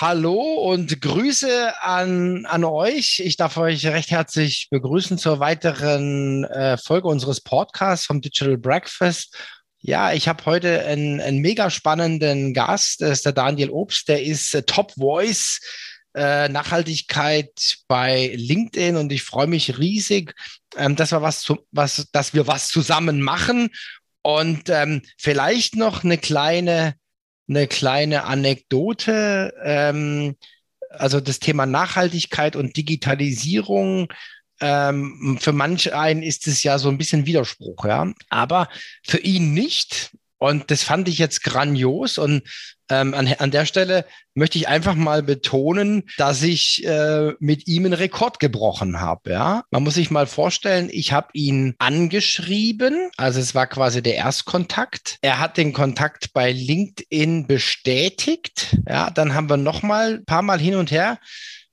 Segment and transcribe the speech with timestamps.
[0.00, 3.18] Hallo und Grüße an, an euch.
[3.18, 9.36] Ich darf euch recht herzlich begrüßen zur weiteren äh, Folge unseres Podcasts vom Digital Breakfast.
[9.80, 13.00] Ja, ich habe heute einen, einen mega spannenden Gast.
[13.00, 14.08] Das ist der Daniel Obst.
[14.08, 15.58] Der ist äh, Top Voice
[16.14, 17.50] äh, Nachhaltigkeit
[17.88, 20.32] bei LinkedIn und ich freue mich riesig,
[20.76, 23.70] ähm, dass wir was, zu, was, dass wir was zusammen machen
[24.22, 26.94] und ähm, vielleicht noch eine kleine
[27.48, 29.54] eine kleine Anekdote.
[29.62, 30.36] Ähm,
[30.90, 34.12] also das Thema Nachhaltigkeit und Digitalisierung.
[34.60, 38.12] Ähm, für manch einen ist es ja so ein bisschen Widerspruch, ja.
[38.28, 38.68] Aber
[39.02, 40.10] für ihn nicht.
[40.38, 42.18] Und das fand ich jetzt grandios.
[42.18, 42.42] Und
[42.90, 47.84] ähm, an, an der Stelle möchte ich einfach mal betonen, dass ich äh, mit ihm
[47.84, 49.32] einen Rekord gebrochen habe.
[49.32, 49.64] Ja?
[49.70, 55.18] Man muss sich mal vorstellen, ich habe ihn angeschrieben, also es war quasi der Erstkontakt.
[55.20, 58.76] Er hat den Kontakt bei LinkedIn bestätigt.
[58.88, 61.18] Ja, dann haben wir noch mal ein paar Mal hin und her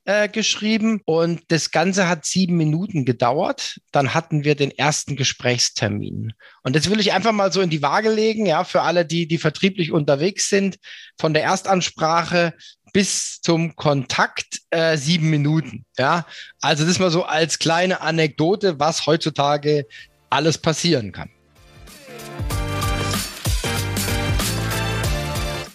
[0.06, 3.80] äh, geschrieben und das Ganze hat sieben Minuten gedauert.
[3.90, 6.32] Dann hatten wir den ersten Gesprächstermin.
[6.62, 9.26] Und das will ich einfach mal so in die Waage legen, ja, für alle, die,
[9.26, 10.78] die vertrieblich unterwegs sind,
[11.18, 12.54] von der Erstansprache
[12.92, 15.84] bis zum Kontakt äh, sieben Minuten.
[15.98, 16.24] Ja,
[16.60, 19.86] also das mal so als kleine Anekdote, was heutzutage
[20.30, 21.30] alles passieren kann.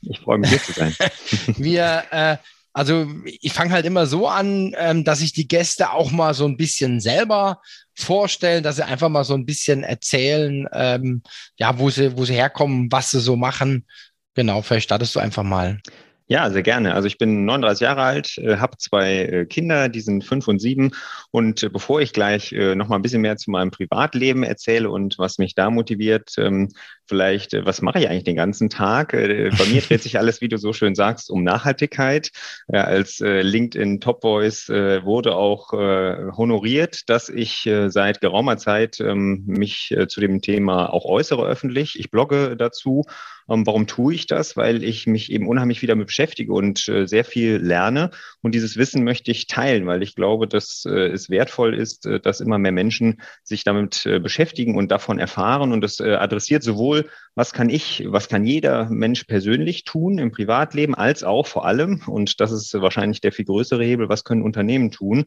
[0.00, 0.96] Ich freue mich, hier zu sein.
[1.58, 2.36] Wir, äh,
[2.72, 6.46] also ich fange halt immer so an, ähm, dass ich die Gäste auch mal so
[6.46, 7.60] ein bisschen selber
[7.94, 11.22] vorstellen, dass sie einfach mal so ein bisschen erzählen, ähm,
[11.58, 13.86] ja, wo sie, wo sie herkommen, was sie so machen.
[14.32, 15.82] Genau, vielleicht startest du einfach mal.
[16.28, 16.94] Ja, sehr gerne.
[16.94, 20.60] Also ich bin 39 Jahre alt, äh, habe zwei äh, Kinder, die sind fünf und
[20.60, 20.92] sieben.
[21.32, 24.90] Und äh, bevor ich gleich äh, noch mal ein bisschen mehr zu meinem Privatleben erzähle
[24.90, 26.68] und was mich da motiviert, ähm,
[27.06, 29.12] vielleicht, äh, was mache ich eigentlich den ganzen Tag?
[29.12, 32.30] Bei mir dreht sich alles, wie du so schön sagst, um Nachhaltigkeit.
[32.68, 40.20] Als LinkedIn Top Voice wurde auch honoriert, dass ich seit geraumer Zeit ähm, mich zu
[40.20, 41.98] dem Thema auch äußere öffentlich.
[41.98, 43.04] Ich blogge dazu
[43.48, 44.56] ähm, warum tue ich das?
[44.56, 48.10] Weil ich mich eben unheimlich wieder mit beschäftige und sehr viel lerne.
[48.42, 52.18] Und dieses Wissen möchte ich teilen, weil ich glaube, dass äh, es wertvoll ist, äh,
[52.18, 55.72] dass immer mehr Menschen sich damit äh, beschäftigen und davon erfahren.
[55.72, 60.94] Und das adressiert sowohl, was kann ich, was kann jeder Mensch persönlich tun im Privatleben,
[60.96, 64.90] als auch vor allem, und das ist wahrscheinlich der viel größere Hebel, was können Unternehmen
[64.90, 65.24] tun.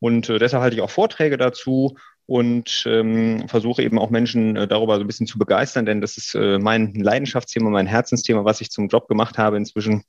[0.00, 5.02] Und deshalb halte ich auch Vorträge dazu und ähm, versuche eben auch Menschen darüber so
[5.02, 8.88] ein bisschen zu begeistern, denn das ist äh, mein Leidenschaftsthema, mein Herzensthema, was ich zum
[8.88, 10.02] Job gemacht habe inzwischen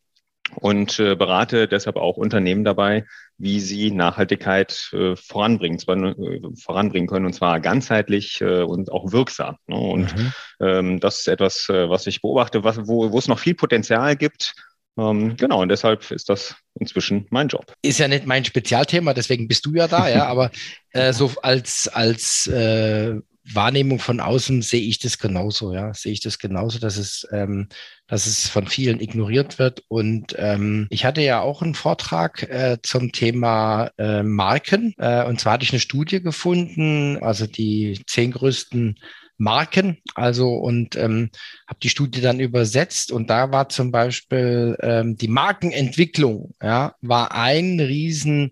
[0.56, 3.06] und äh, berate deshalb auch Unternehmen dabei,
[3.38, 9.12] wie sie Nachhaltigkeit äh, voranbringen, zwar, äh, voranbringen können und zwar ganzheitlich äh, und auch
[9.12, 9.58] wirksam.
[9.68, 9.78] Ne?
[9.78, 10.34] Und mhm.
[10.62, 14.16] ähm, das ist etwas, äh, was ich beobachte, was, wo, wo es noch viel Potenzial
[14.16, 14.54] gibt,
[14.98, 17.72] ähm, genau, und deshalb ist das inzwischen mein Job.
[17.84, 20.52] Ist ja nicht mein Spezialthema, deswegen bist du ja da, ja, aber
[20.92, 23.16] äh, so als, als äh,
[23.54, 27.68] Wahrnehmung von außen sehe ich das genauso, ja, sehe ich das genauso, dass es, ähm,
[28.08, 29.84] dass es von vielen ignoriert wird.
[29.88, 34.94] Und ähm, ich hatte ja auch einen Vortrag äh, zum Thema äh, Marken.
[34.98, 38.98] Äh, und zwar hatte ich eine Studie gefunden, also die zehn größten
[39.38, 39.98] Marken.
[40.16, 41.30] Also und ähm,
[41.68, 47.34] habe die Studie dann übersetzt und da war zum Beispiel ähm, die Markenentwicklung, ja, war
[47.34, 48.52] ein riesen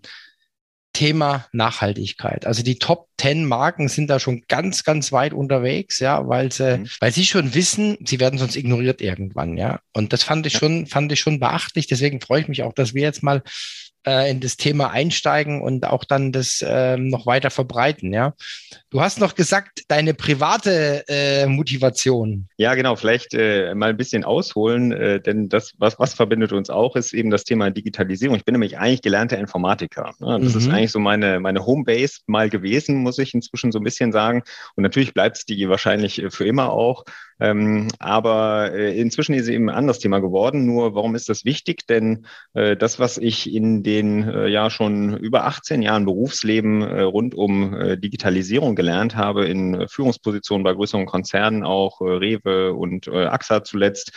[0.96, 2.46] Thema Nachhaltigkeit.
[2.46, 6.78] Also die Top 10 Marken sind da schon ganz, ganz weit unterwegs, ja, weil sie,
[6.78, 6.88] mhm.
[7.00, 9.80] weil sie schon wissen, sie werden sonst ignoriert irgendwann, ja.
[9.92, 10.60] Und das fand ich ja.
[10.60, 11.86] schon, fand ich schon beachtlich.
[11.86, 13.42] Deswegen freue ich mich auch, dass wir jetzt mal
[14.06, 18.12] äh, in das Thema einsteigen und auch dann das äh, noch weiter verbreiten.
[18.12, 18.34] Ja,
[18.90, 22.48] du hast noch gesagt, deine private äh, Motivation.
[22.56, 22.96] Ja, genau.
[22.96, 27.12] Vielleicht äh, mal ein bisschen ausholen, äh, denn das, was, was verbindet uns auch, ist
[27.12, 28.36] eben das Thema Digitalisierung.
[28.36, 30.14] Ich bin nämlich eigentlich gelernter Informatiker.
[30.20, 30.38] Ne?
[30.40, 30.58] Das mhm.
[30.60, 34.42] ist eigentlich so meine meine Homebase mal gewesen, muss ich inzwischen so ein bisschen sagen.
[34.76, 37.04] Und natürlich bleibt es die wahrscheinlich für immer auch.
[37.38, 40.64] Ähm, aber äh, inzwischen ist es eben ein anderes Thema geworden.
[40.64, 41.86] Nur warum ist das wichtig?
[41.86, 47.02] Denn äh, das, was ich in den äh, ja schon über 18 Jahren Berufsleben äh,
[47.02, 53.64] rund um äh, Digitalisierung gelernt habe, in Führungspositionen bei größeren Konzernen, auch Rewe und AXA
[53.64, 54.12] zuletzt,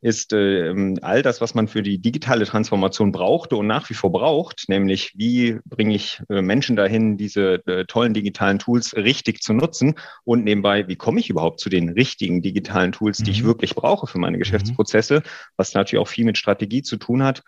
[0.00, 4.12] ist äh, all das, was man für die digitale Transformation brauchte und nach wie vor
[4.12, 9.52] braucht, nämlich wie bringe ich äh, Menschen dahin, diese äh, tollen digitalen Tools richtig zu
[9.54, 13.48] nutzen und nebenbei, wie komme ich überhaupt zu den richtigen digitalen Tools, die ich mhm.
[13.48, 14.42] wirklich brauche für meine mhm.
[14.42, 15.22] Geschäftsprozesse,
[15.56, 17.42] was natürlich auch viel mit Strategie zu tun hat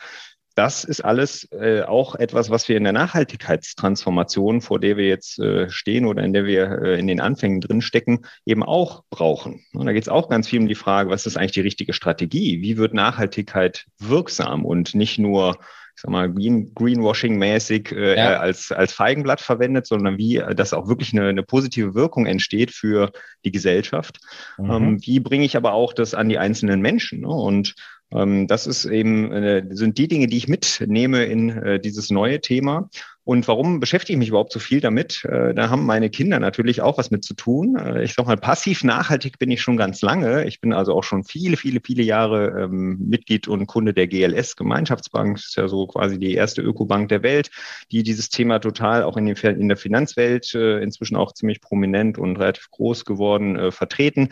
[0.55, 5.39] das ist alles äh, auch etwas, was wir in der Nachhaltigkeitstransformation, vor der wir jetzt
[5.39, 9.65] äh, stehen oder in der wir äh, in den Anfängen drin stecken, eben auch brauchen.
[9.73, 11.93] Und da geht es auch ganz viel um die Frage, was ist eigentlich die richtige
[11.93, 12.61] Strategie?
[12.63, 15.57] Wie wird Nachhaltigkeit wirksam und nicht nur
[16.01, 18.39] ich sag mal, Green, Greenwashing-mäßig äh, ja.
[18.39, 22.71] als, als Feigenblatt verwendet, sondern wie äh, das auch wirklich eine, eine positive Wirkung entsteht
[22.71, 23.13] für
[23.45, 24.19] die Gesellschaft.
[24.57, 24.71] Mhm.
[24.71, 27.21] Ähm, wie bringe ich aber auch das an die einzelnen Menschen?
[27.21, 27.29] Ne?
[27.29, 27.75] Und
[28.11, 32.91] das ist eben, äh, sind die Dinge, die ich mitnehme in äh, dieses neue Thema.
[33.23, 35.25] Und warum beschäftige ich mich überhaupt so viel damit?
[35.25, 37.79] Äh, da haben meine Kinder natürlich auch was mit zu tun.
[38.03, 40.45] Ich sage mal, passiv nachhaltig bin ich schon ganz lange.
[40.47, 44.57] Ich bin also auch schon viele, viele, viele Jahre ähm, Mitglied und Kunde der GLS
[44.57, 45.37] Gemeinschaftsbank.
[45.37, 47.53] Das ist ja so quasi die erste Ökobank der Welt,
[47.93, 52.71] die dieses Thema total auch in, in der Finanzwelt inzwischen auch ziemlich prominent und relativ
[52.71, 54.31] groß geworden vertreten.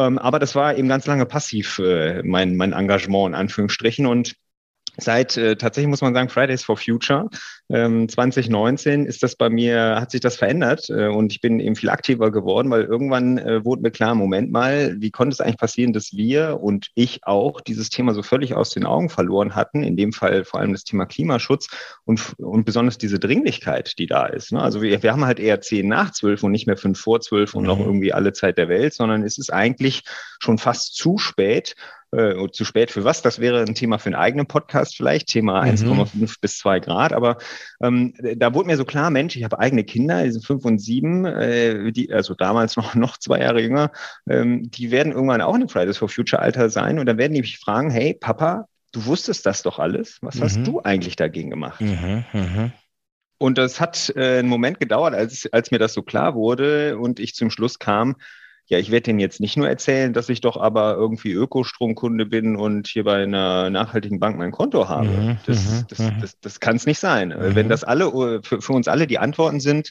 [0.00, 4.06] Ähm, aber das war eben ganz lange passiv, äh, mein, mein Engagement in Anführungsstrichen.
[4.06, 4.34] Und
[4.96, 7.28] Seit äh, tatsächlich muss man sagen Fridays for Future
[7.70, 11.76] ähm, 2019 ist das bei mir hat sich das verändert äh, und ich bin eben
[11.76, 15.58] viel aktiver geworden, weil irgendwann äh, wurde mir klar, Moment mal, wie konnte es eigentlich
[15.58, 19.84] passieren, dass wir und ich auch dieses Thema so völlig aus den Augen verloren hatten?
[19.84, 21.68] In dem Fall vor allem das Thema Klimaschutz
[22.04, 24.50] und und besonders diese Dringlichkeit, die da ist.
[24.50, 24.60] Ne?
[24.60, 27.54] Also wir, wir haben halt eher zehn nach zwölf und nicht mehr fünf vor zwölf
[27.54, 27.68] und mhm.
[27.68, 30.02] noch irgendwie alle Zeit der Welt, sondern es ist eigentlich
[30.40, 31.76] schon fast zu spät
[32.12, 33.22] äh, zu spät für was.
[33.22, 35.70] Das wäre ein Thema für einen eigenen Podcast vielleicht, Thema mhm.
[35.70, 37.12] 1,5 bis 2 Grad.
[37.12, 37.38] Aber
[37.82, 40.78] ähm, da wurde mir so klar, Mensch, ich habe eigene Kinder, die sind fünf und
[40.78, 43.92] sieben, äh, die, also damals noch, noch zwei Jahre jünger,
[44.28, 46.98] ähm, die werden irgendwann auch in Fridays for Future Alter sein.
[46.98, 50.18] Und dann werden die mich fragen, hey, Papa, du wusstest das doch alles.
[50.20, 50.42] Was mhm.
[50.42, 51.80] hast du eigentlich dagegen gemacht?
[51.80, 52.72] Mhm, mh.
[53.42, 57.18] Und das hat äh, einen Moment gedauert, als, als mir das so klar wurde und
[57.18, 58.16] ich zum Schluss kam,
[58.70, 62.54] ja, ich werde denen jetzt nicht nur erzählen, dass ich doch aber irgendwie Ökostromkunde bin
[62.54, 65.08] und hier bei einer nachhaltigen Bank mein Konto habe.
[65.08, 66.20] Mhm, das, mhm, das, mhm.
[66.20, 67.30] das, das kann es nicht sein.
[67.30, 67.56] Mhm.
[67.56, 69.90] Wenn das alle für, für uns alle die Antworten sind,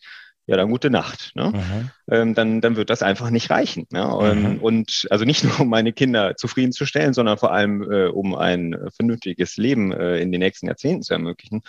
[0.50, 1.32] ja, dann gute Nacht.
[1.36, 1.52] Ne?
[1.54, 1.90] Mhm.
[2.10, 3.86] Ähm, dann, dann wird das einfach nicht reichen.
[3.92, 4.58] Und, mhm.
[4.58, 9.58] und also nicht nur, um meine Kinder zufriedenzustellen, sondern vor allem, äh, um ein vernünftiges
[9.58, 11.62] Leben äh, in den nächsten Jahrzehnten zu ermöglichen.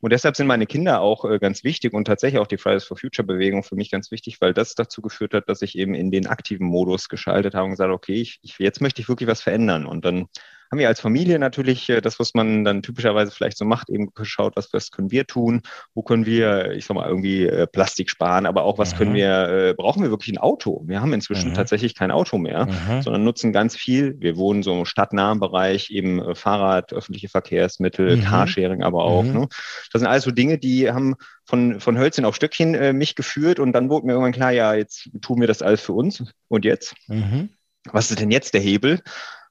[0.00, 2.98] Und deshalb sind meine Kinder auch äh, ganz wichtig und tatsächlich auch die Fridays for
[2.98, 6.10] Future Bewegung für mich ganz wichtig, weil das dazu geführt hat, dass ich eben in
[6.10, 9.40] den aktiven Modus geschaltet habe und gesagt, okay, ich, ich, jetzt möchte ich wirklich was
[9.40, 9.86] verändern.
[9.86, 10.26] Und dann
[10.70, 14.12] haben wir als Familie natürlich äh, das, was man dann typischerweise vielleicht so macht, eben
[14.14, 15.62] geschaut, was, was können wir tun,
[15.94, 18.98] wo können wir, ich sag mal, irgendwie äh, Plastik sparen, aber auch was mhm.
[18.98, 20.82] können wir, äh, brauchen wir wirklich ein Auto?
[20.86, 21.54] Wir haben inzwischen mhm.
[21.54, 23.02] tatsächlich kein Auto mehr, mhm.
[23.02, 24.16] sondern nutzen ganz viel.
[24.18, 28.24] Wir wohnen so im stadtnahen Bereich, eben Fahrrad, öffentliche Verkehrsmittel, mhm.
[28.24, 29.24] Carsharing aber auch.
[29.24, 29.32] Mhm.
[29.32, 29.48] Ne?
[29.92, 31.14] Das sind alles so Dinge, die haben
[31.44, 34.74] von, von Hölzchen auf Stöckchen äh, mich geführt und dann wurde mir irgendwann klar, ja,
[34.74, 36.94] jetzt tun wir das alles für uns und jetzt?
[37.06, 37.50] Mhm.
[37.92, 39.00] Was ist denn jetzt der Hebel?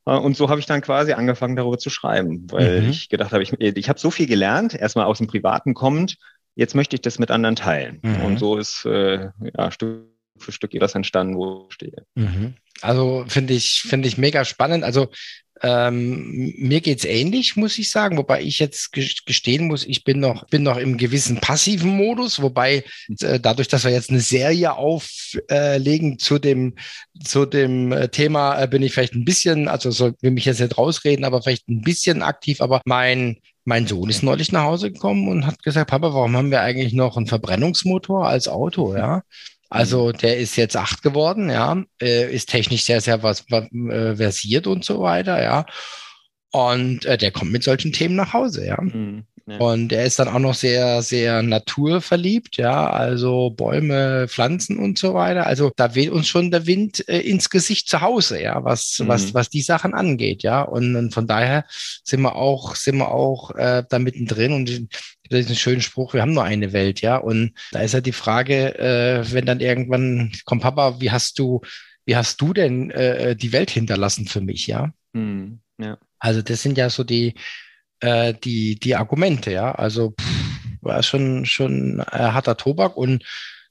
[0.05, 2.89] Äh, und so habe ich dann quasi angefangen, darüber zu schreiben, weil mhm.
[2.89, 6.17] ich gedacht habe, ich, ich habe so viel gelernt, erstmal aus dem Privaten kommend,
[6.55, 7.99] jetzt möchte ich das mit anderen teilen.
[8.01, 8.21] Mhm.
[8.21, 10.05] Und so ist äh, ja, Stück
[10.37, 12.05] für Stück etwas entstanden, wo ich stehe.
[12.15, 12.55] Mhm.
[12.81, 14.83] Also finde ich, finde ich mega spannend.
[14.83, 15.07] Also
[15.61, 20.45] ähm, mir geht's ähnlich, muss ich sagen, wobei ich jetzt gestehen muss, ich bin noch,
[20.47, 22.83] bin noch im gewissen passiven Modus, wobei
[23.21, 26.75] äh, dadurch, dass wir jetzt eine Serie auflegen zu dem,
[27.23, 30.59] zu dem äh, Thema, äh, bin ich vielleicht ein bisschen, also soll, will mich jetzt
[30.59, 34.91] nicht rausreden, aber vielleicht ein bisschen aktiv, aber mein mein Sohn ist neulich nach Hause
[34.91, 38.95] gekommen und hat gesagt, Papa, warum haben wir eigentlich noch einen Verbrennungsmotor als Auto?
[38.95, 39.23] Ja.
[39.69, 40.17] Also mhm.
[40.17, 44.85] der ist jetzt acht geworden, ja, äh, ist technisch sehr, sehr was, äh, versiert und
[44.85, 45.65] so weiter, ja.
[46.51, 48.81] Und äh, der kommt mit solchen Themen nach Hause, ja.
[48.81, 49.25] Mhm.
[49.47, 49.57] Ja.
[49.57, 55.13] Und er ist dann auch noch sehr, sehr naturverliebt, ja, also Bäume, Pflanzen und so
[55.13, 55.45] weiter.
[55.45, 59.07] Also da weht uns schon der Wind äh, ins Gesicht zu Hause, ja, was, mhm.
[59.07, 60.63] was, was die Sachen angeht, ja.
[60.63, 61.65] Und, und, von daher
[62.03, 64.87] sind wir auch, sind wir auch äh, da mittendrin und
[65.29, 67.17] das ist ein schöner Spruch, wir haben nur eine Welt, ja.
[67.17, 71.61] Und da ist ja die Frage, äh, wenn dann irgendwann kommt, Papa, wie hast du,
[72.05, 74.93] wie hast du denn äh, die Welt hinterlassen für mich, ja?
[75.13, 75.59] Mhm.
[75.79, 75.97] ja.
[76.19, 77.35] Also das sind ja so die,
[77.99, 79.73] äh, die, die Argumente, ja.
[79.73, 80.45] Also pff,
[80.81, 83.23] war schon, schon äh, harter Tobak und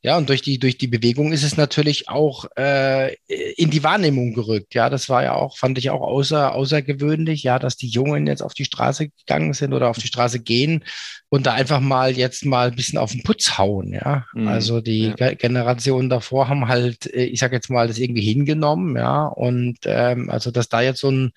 [0.05, 3.15] Ja, und durch die, durch die Bewegung ist es natürlich auch äh,
[3.57, 4.75] in die Wahrnehmung gerückt.
[4.75, 8.43] Ja, das war ja auch, fand ich auch außer, außergewöhnlich, ja, dass die Jungen jetzt
[8.43, 10.85] auf die Straße gegangen sind oder auf die Straße gehen
[11.31, 13.95] und da einfach mal jetzt mal ein bisschen auf den Putz hauen.
[13.95, 15.33] Ja, mhm, also die ja.
[15.33, 18.99] Generationen davor haben halt, äh, ich sag jetzt mal, das irgendwie hingenommen.
[18.99, 21.33] Ja, und ähm, also, dass da jetzt so ein,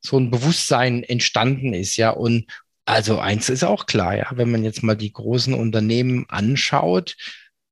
[0.00, 1.96] so ein Bewusstsein entstanden ist.
[1.96, 2.46] Ja, und
[2.86, 7.14] also eins ist auch klar, ja, wenn man jetzt mal die großen Unternehmen anschaut,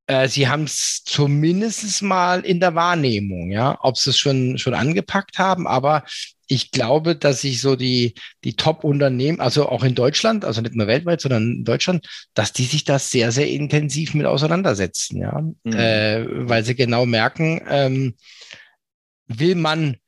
[0.09, 4.75] äh, sie haben es zumindest mal in der Wahrnehmung, ja, ob sie es schon, schon
[4.75, 6.05] angepackt haben, aber
[6.47, 10.87] ich glaube, dass sich so die, die Top-Unternehmen, also auch in Deutschland, also nicht nur
[10.87, 15.73] weltweit, sondern in Deutschland, dass die sich das sehr, sehr intensiv mit auseinandersetzen, ja, mhm.
[15.75, 18.15] äh, weil sie genau merken, ähm,
[19.27, 19.99] will man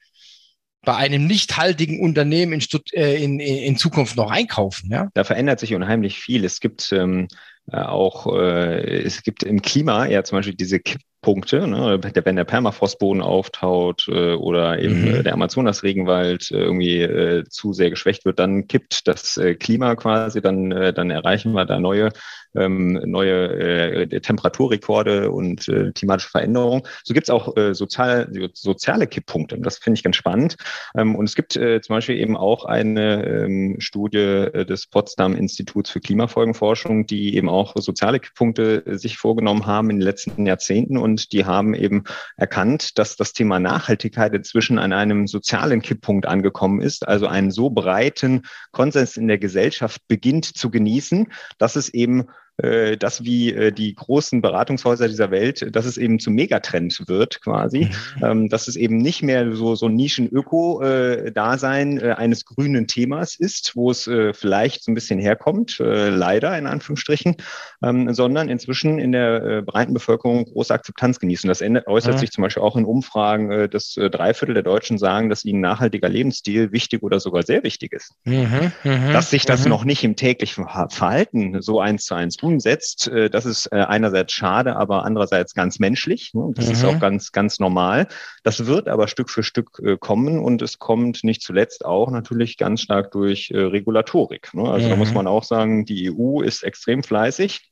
[0.82, 4.90] bei einem nicht haltigen Unternehmen in, Stutt äh, in, in, Zukunft noch einkaufen.
[4.90, 5.10] Ja?
[5.12, 6.42] Da verändert sich unheimlich viel.
[6.42, 7.36] Es gibt ähm, äh,
[7.72, 12.00] auch äh, es gibt im Klima ja zum Beispiel diese Kipppunkte, ne?
[12.02, 15.22] wenn der Permafrostboden auftaut äh, oder eben mhm.
[15.24, 20.40] der Amazonas-Regenwald äh, irgendwie äh, zu sehr geschwächt wird, dann kippt das äh, Klima quasi,
[20.40, 22.10] dann, äh, dann erreichen wir da neue
[22.54, 26.82] ähm, neue äh, Temperaturrekorde und äh, klimatische Veränderungen.
[27.04, 29.58] So gibt es auch äh, sozial, soziale Kipppunkte.
[29.58, 30.56] Das finde ich ganz spannend.
[30.96, 35.34] Ähm, und es gibt äh, zum Beispiel eben auch eine ähm, Studie äh, des Potsdam
[35.34, 40.46] Instituts für Klimafolgenforschung, die eben auch soziale Kipppunkte äh, sich vorgenommen haben in den letzten
[40.46, 40.96] Jahrzehnten.
[40.96, 42.04] Und die haben eben
[42.36, 47.70] erkannt, dass das Thema Nachhaltigkeit inzwischen an einem sozialen Kipppunkt angekommen ist, also einen so
[47.70, 48.42] breiten
[48.72, 51.28] Konsens in der Gesellschaft beginnt zu genießen,
[51.58, 52.26] dass es eben
[52.62, 57.40] äh, dass wie äh, die großen Beratungshäuser dieser Welt, dass es eben zum Megatrend wird
[57.40, 58.24] quasi, mhm.
[58.24, 63.76] ähm, dass es eben nicht mehr so, so ein Nischen-Öko-Dasein äh, eines grünen Themas ist,
[63.76, 67.36] wo es äh, vielleicht so ein bisschen herkommt, äh, leider in Anführungsstrichen,
[67.82, 71.48] ähm, sondern inzwischen in der äh, breiten Bevölkerung große Akzeptanz genießen.
[71.48, 72.18] Das äußert mhm.
[72.18, 75.44] sich zum Beispiel auch in Umfragen, äh, dass äh, drei Viertel der Deutschen sagen, dass
[75.44, 78.14] ihnen nachhaltiger Lebensstil wichtig oder sogar sehr wichtig ist.
[78.24, 78.72] Mhm.
[78.84, 79.70] mhm dass sich das mhm.
[79.70, 83.08] noch nicht im täglichen Verhalten so eins zu eins umsetzt.
[83.08, 86.34] Äh, das ist äh, einerseits schade, aber andererseits ganz menschlich.
[86.34, 86.50] Ne?
[86.54, 86.72] Das mhm.
[86.72, 88.08] ist auch ganz, ganz normal.
[88.42, 92.56] Das wird aber Stück für Stück äh, kommen und es kommt nicht zuletzt auch natürlich
[92.56, 94.52] ganz stark durch Regulatorik.
[94.54, 94.68] Ne?
[94.68, 94.90] Also mhm.
[94.90, 95.14] da muss mhm.
[95.14, 97.70] man auch sagen, die EU ist extrem fleißig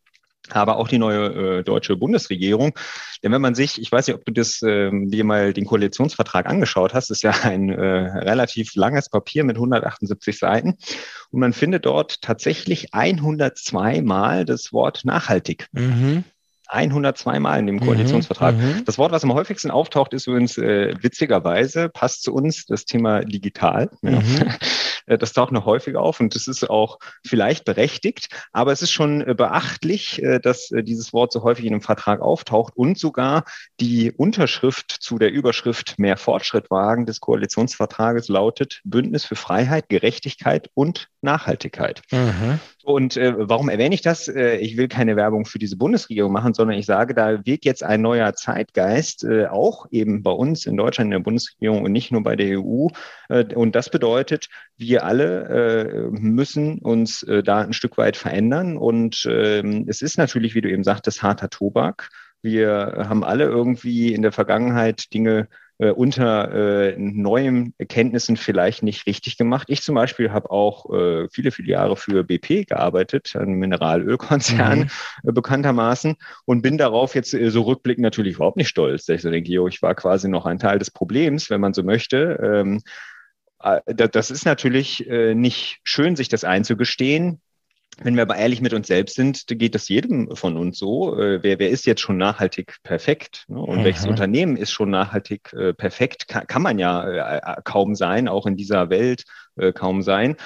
[0.56, 2.72] aber auch die neue äh, deutsche Bundesregierung.
[3.22, 6.46] Denn wenn man sich, ich weiß nicht, ob du das äh, dir mal den Koalitionsvertrag
[6.46, 10.78] angeschaut hast, ist ja ein äh, relativ langes Papier mit 178 Seiten
[11.30, 15.68] und man findet dort tatsächlich 102 Mal das Wort nachhaltig.
[15.72, 16.24] Mhm.
[16.68, 18.56] 102 Mal in dem mhm, Koalitionsvertrag.
[18.56, 22.84] Mhm, das Wort, was am häufigsten auftaucht, ist übrigens äh, witzigerweise, passt zu uns, das
[22.84, 23.90] Thema digital.
[24.02, 24.20] Ja.
[24.20, 24.54] Mhm.
[25.08, 29.26] Das taucht noch häufiger auf und das ist auch vielleicht berechtigt, aber es ist schon
[29.26, 33.44] äh, beachtlich, äh, dass äh, dieses Wort so häufig in einem Vertrag auftaucht und sogar
[33.80, 40.68] die Unterschrift zu der Überschrift Mehr Fortschritt wagen des Koalitionsvertrages lautet Bündnis für Freiheit, Gerechtigkeit
[40.74, 42.02] und Nachhaltigkeit.
[42.10, 42.60] Mhm.
[42.88, 44.28] Und äh, warum erwähne ich das?
[44.28, 47.82] Äh, ich will keine Werbung für diese Bundesregierung machen, sondern ich sage, da wird jetzt
[47.84, 52.12] ein neuer Zeitgeist, äh, auch eben bei uns in Deutschland in der Bundesregierung und nicht
[52.12, 52.86] nur bei der EU.
[53.28, 58.78] Äh, und das bedeutet, wir alle äh, müssen uns äh, da ein Stück weit verändern.
[58.78, 62.08] Und äh, es ist natürlich, wie du eben sagtest, harter Tobak.
[62.40, 69.06] Wir haben alle irgendwie in der Vergangenheit Dinge äh, unter äh, neuen Erkenntnissen vielleicht nicht
[69.06, 69.68] richtig gemacht.
[69.70, 75.28] Ich zum Beispiel habe auch äh, viele, viele Jahre für BP gearbeitet, ein Mineralölkonzern mhm.
[75.28, 79.06] äh, bekanntermaßen, und bin darauf jetzt äh, so rückblickend natürlich überhaupt nicht stolz.
[79.06, 81.74] Dass ich so denke, jo, ich war quasi noch ein Teil des Problems, wenn man
[81.74, 82.38] so möchte.
[82.42, 82.82] Ähm,
[83.62, 87.40] äh, das ist natürlich nicht schön, sich das einzugestehen
[88.02, 91.18] wenn wir aber ehrlich mit uns selbst sind, geht das jedem von uns so.
[91.18, 93.44] Äh, wer, wer ist jetzt schon nachhaltig perfekt?
[93.48, 93.60] Ne?
[93.60, 93.84] Und mhm.
[93.84, 96.28] welches Unternehmen ist schon nachhaltig äh, perfekt?
[96.28, 99.24] Kann, kann man ja äh, kaum sein, auch in dieser Welt
[99.56, 100.36] äh, kaum sein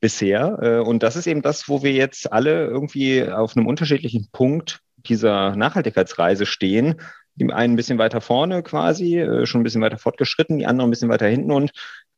[0.00, 0.82] bisher.
[0.84, 5.54] Und das ist eben das, wo wir jetzt alle irgendwie auf einem unterschiedlichen Punkt dieser
[5.54, 6.96] Nachhaltigkeitsreise stehen.
[7.36, 10.90] Die einen ein bisschen weiter vorne quasi, schon ein bisschen weiter fortgeschritten, die anderen ein
[10.90, 11.52] bisschen weiter hinten.
[11.52, 11.70] Und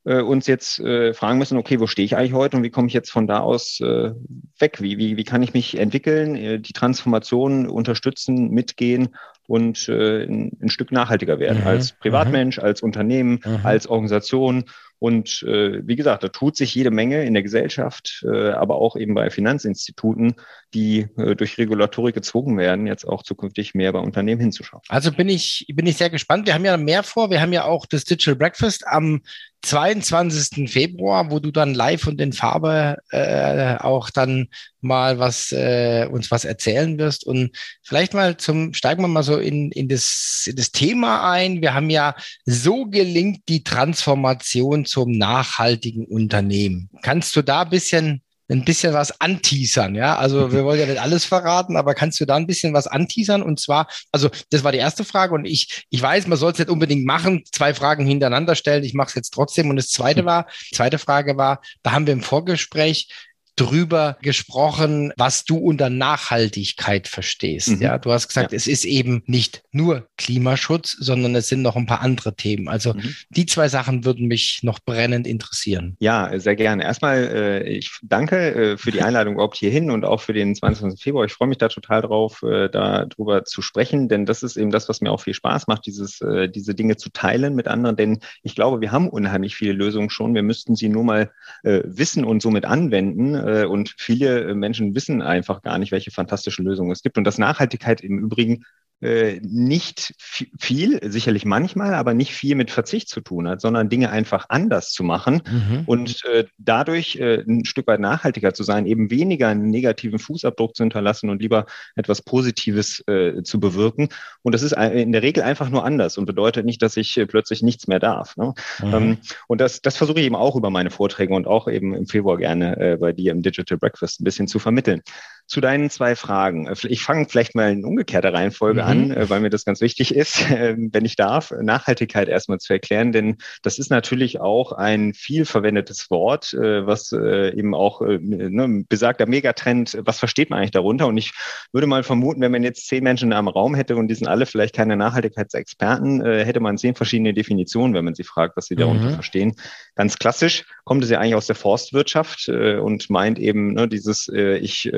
[0.05, 2.89] äh, uns jetzt äh, fragen müssen, okay, wo stehe ich eigentlich heute und wie komme
[2.89, 4.13] ich jetzt von da aus äh,
[4.59, 4.81] weg?
[4.81, 10.53] Wie, wie, wie kann ich mich entwickeln, äh, die Transformation unterstützen, mitgehen und äh, ein,
[10.61, 11.67] ein Stück nachhaltiger werden mhm.
[11.67, 12.65] als Privatmensch, mhm.
[12.65, 13.61] als Unternehmen, mhm.
[13.63, 14.65] als Organisation
[14.99, 19.13] und äh, wie gesagt, da tut sich jede Menge in der Gesellschaft, aber auch eben
[19.15, 20.37] bei Finanzinstituten,
[20.73, 24.81] die durch Regulatorik gezwungen werden, jetzt auch zukünftig mehr bei Unternehmen hinzuschauen.
[24.89, 26.47] Also bin ich, bin ich sehr gespannt.
[26.47, 27.29] Wir haben ja mehr vor.
[27.29, 29.21] Wir haben ja auch das Digital Breakfast am
[29.65, 30.71] 22.
[30.71, 34.49] Februar, wo du dann live und in Farbe äh, auch dann
[34.81, 37.25] mal was äh, uns was erzählen wirst.
[37.25, 41.63] Und vielleicht mal zum, steigen wir mal so in, in, das, in das Thema ein.
[41.63, 46.91] Wir haben ja, so gelingt die Transformation zum nachhaltigen Unternehmen.
[47.03, 50.17] Kannst du da ein bisschen ein bisschen was anteasern, ja.
[50.17, 53.43] Also wir wollen ja nicht alles verraten, aber kannst du da ein bisschen was anteasern?
[53.43, 56.59] Und zwar, also das war die erste Frage und ich, ich weiß, man soll es
[56.59, 58.85] nicht unbedingt machen, zwei Fragen hintereinander stellen.
[58.85, 59.71] Ich mache es jetzt trotzdem.
[59.71, 63.09] Und das zweite war, zweite Frage war, da haben wir im Vorgespräch
[63.57, 67.69] drüber gesprochen, was du unter Nachhaltigkeit verstehst.
[67.69, 67.83] Mhm.
[67.83, 68.57] Ja, du hast gesagt, ja.
[68.57, 72.69] es ist eben nicht nur Klimaschutz, sondern es sind noch ein paar andere Themen.
[72.69, 73.15] Also mhm.
[73.31, 75.97] die zwei Sachen würden mich noch brennend interessieren.
[76.01, 76.83] Ja, sehr gerne.
[76.83, 81.01] Erstmal, äh, ich danke äh, für die Einladung überhaupt hierhin und auch für den 22.
[81.01, 81.25] Februar.
[81.25, 84.89] Ich freue mich da total drauf, äh, darüber zu sprechen, denn das ist eben das,
[84.89, 87.97] was mir auch viel Spaß macht, dieses, äh, diese Dinge zu teilen mit anderen.
[87.97, 90.35] Denn ich glaube, wir haben unheimlich viele Lösungen schon.
[90.35, 91.31] Wir müssten sie nur mal
[91.63, 96.65] äh, wissen und somit anwenden äh, und viele Menschen wissen einfach gar nicht, welche fantastischen
[96.65, 97.19] Lösungen es gibt.
[97.19, 98.65] Und dass Nachhaltigkeit im Übrigen
[99.05, 100.15] äh, nicht
[100.59, 104.93] viel, sicherlich manchmal, aber nicht viel mit Verzicht zu tun hat, sondern Dinge einfach anders
[104.93, 105.83] zu machen mhm.
[105.85, 110.75] und äh, dadurch äh, ein Stück weit nachhaltiger zu sein, eben weniger einen negativen Fußabdruck
[110.75, 114.09] zu hinterlassen und lieber etwas Positives äh, zu bewirken.
[114.43, 117.27] Und das ist in der Regel einfach nur anders und bedeutet nicht, dass ich äh,
[117.27, 118.37] plötzlich nichts mehr darf.
[118.37, 118.55] Ne?
[118.83, 118.95] Mhm.
[118.95, 119.19] Ähm,
[119.49, 122.39] und das, das versuche ich eben auch über meine Vorträge und auch eben im Februar
[122.39, 125.03] gerne äh, bei dir im Digital Breakfast ein bisschen zu vermitteln
[125.47, 126.67] zu deinen zwei Fragen.
[126.67, 128.89] Äh, ich fange vielleicht mal in umgekehrter Reihenfolge mhm.
[128.89, 132.73] an, äh, weil mir das ganz wichtig ist, ähm, wenn ich darf, Nachhaltigkeit erstmal zu
[132.73, 138.85] erklären, denn das ist natürlich auch ein viel verwendetes Wort, äh, was eben auch ne,
[138.89, 141.07] besagter Megatrend, was versteht man eigentlich darunter?
[141.07, 141.33] Und ich
[141.73, 144.27] würde mal vermuten, wenn man jetzt zehn Menschen da im Raum hätte und die sind
[144.27, 148.77] alle vielleicht keine Nachhaltigkeitsexperten, hätte man zehn verschiedene Definitionen, wenn man sie fragt, was sie
[148.77, 149.15] darunter mhm.
[149.15, 149.55] verstehen.
[149.95, 154.91] Ganz klassisch kommt es ja eigentlich aus der Forstwirtschaft und meint eben ne, dieses, ich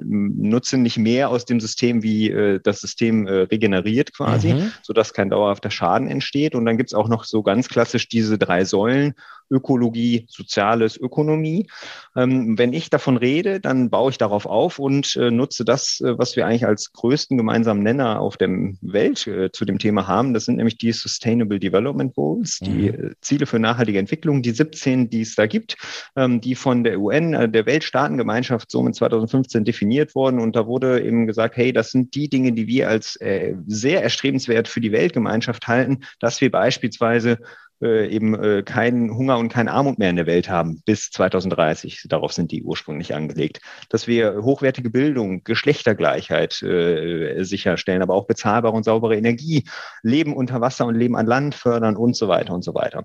[0.00, 4.72] nutze nicht mehr aus dem System, wie äh, das System äh, regeneriert quasi, mhm.
[4.82, 6.54] sodass kein dauerhafter Schaden entsteht.
[6.54, 9.14] Und dann gibt's auch noch so ganz klassisch diese drei Säulen,
[9.50, 11.68] Ökologie, Soziales, Ökonomie.
[12.16, 16.18] Ähm, wenn ich davon rede, dann baue ich darauf auf und äh, nutze das, äh,
[16.18, 18.48] was wir eigentlich als größten gemeinsamen Nenner auf der
[18.80, 20.34] Welt äh, zu dem Thema haben.
[20.34, 22.66] Das sind nämlich die Sustainable Development Goals, mhm.
[22.66, 25.76] die äh, Ziele für nachhaltige Entwicklung, die 17, die es da gibt,
[26.16, 30.40] ähm, die von der UN, der Weltstaatengemeinschaft, somit 2015 definiert wurden.
[30.40, 33.18] Und da wurde eben gesagt, hey, das sind die Dinge, die wir als
[33.66, 37.38] sehr erstrebenswert für die Weltgemeinschaft halten, dass wir beispielsweise
[37.82, 42.06] äh, eben äh, keinen Hunger und keine Armut mehr in der Welt haben bis 2030.
[42.08, 43.60] Darauf sind die ursprünglich angelegt.
[43.88, 49.64] Dass wir hochwertige Bildung, Geschlechtergleichheit äh, sicherstellen, aber auch bezahlbare und saubere Energie,
[50.02, 53.02] Leben unter Wasser und Leben an Land fördern und so weiter und so weiter.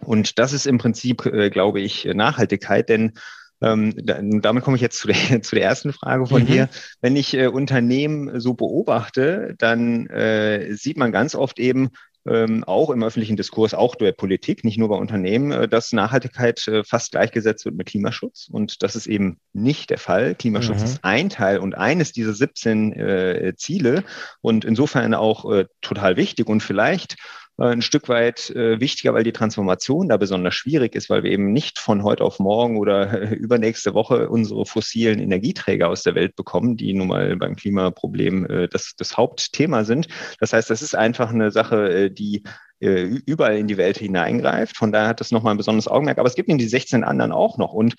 [0.00, 3.12] Und das ist im Prinzip, äh, glaube ich, Nachhaltigkeit, denn
[3.60, 3.92] ähm,
[4.40, 6.46] damit komme ich jetzt zu der, zu der ersten Frage von mhm.
[6.46, 6.68] dir.
[7.00, 11.90] Wenn ich äh, Unternehmen so beobachte, dann äh, sieht man ganz oft eben,
[12.28, 16.66] ähm, auch im öffentlichen Diskurs, auch der Politik, nicht nur bei Unternehmen, äh, dass Nachhaltigkeit
[16.68, 18.48] äh, fast gleichgesetzt wird mit Klimaschutz.
[18.50, 20.34] Und das ist eben nicht der Fall.
[20.34, 20.84] Klimaschutz mhm.
[20.84, 24.04] ist ein Teil und eines dieser 17 äh, Ziele
[24.40, 27.16] und insofern auch äh, total wichtig und vielleicht
[27.58, 31.52] ein Stück weit äh, wichtiger, weil die Transformation da besonders schwierig ist, weil wir eben
[31.52, 36.76] nicht von heute auf morgen oder übernächste Woche unsere fossilen Energieträger aus der Welt bekommen,
[36.76, 40.06] die nun mal beim Klimaproblem äh, das, das Hauptthema sind.
[40.38, 42.44] Das heißt, das ist einfach eine Sache, die
[42.80, 44.76] äh, überall in die Welt hineingreift.
[44.76, 46.18] Von daher hat das nochmal ein besonderes Augenmerk.
[46.18, 47.72] Aber es gibt eben die 16 anderen auch noch.
[47.72, 47.94] Und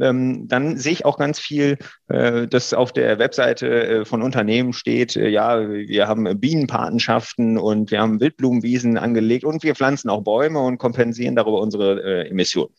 [0.00, 4.72] ähm, dann sehe ich auch ganz viel, äh, dass auf der Webseite äh, von Unternehmen
[4.72, 10.22] steht, äh, ja, wir haben Bienenpatenschaften und wir haben Wildblumenwiesen angelegt und wir pflanzen auch
[10.22, 12.74] Bäume und kompensieren darüber unsere äh, Emissionen.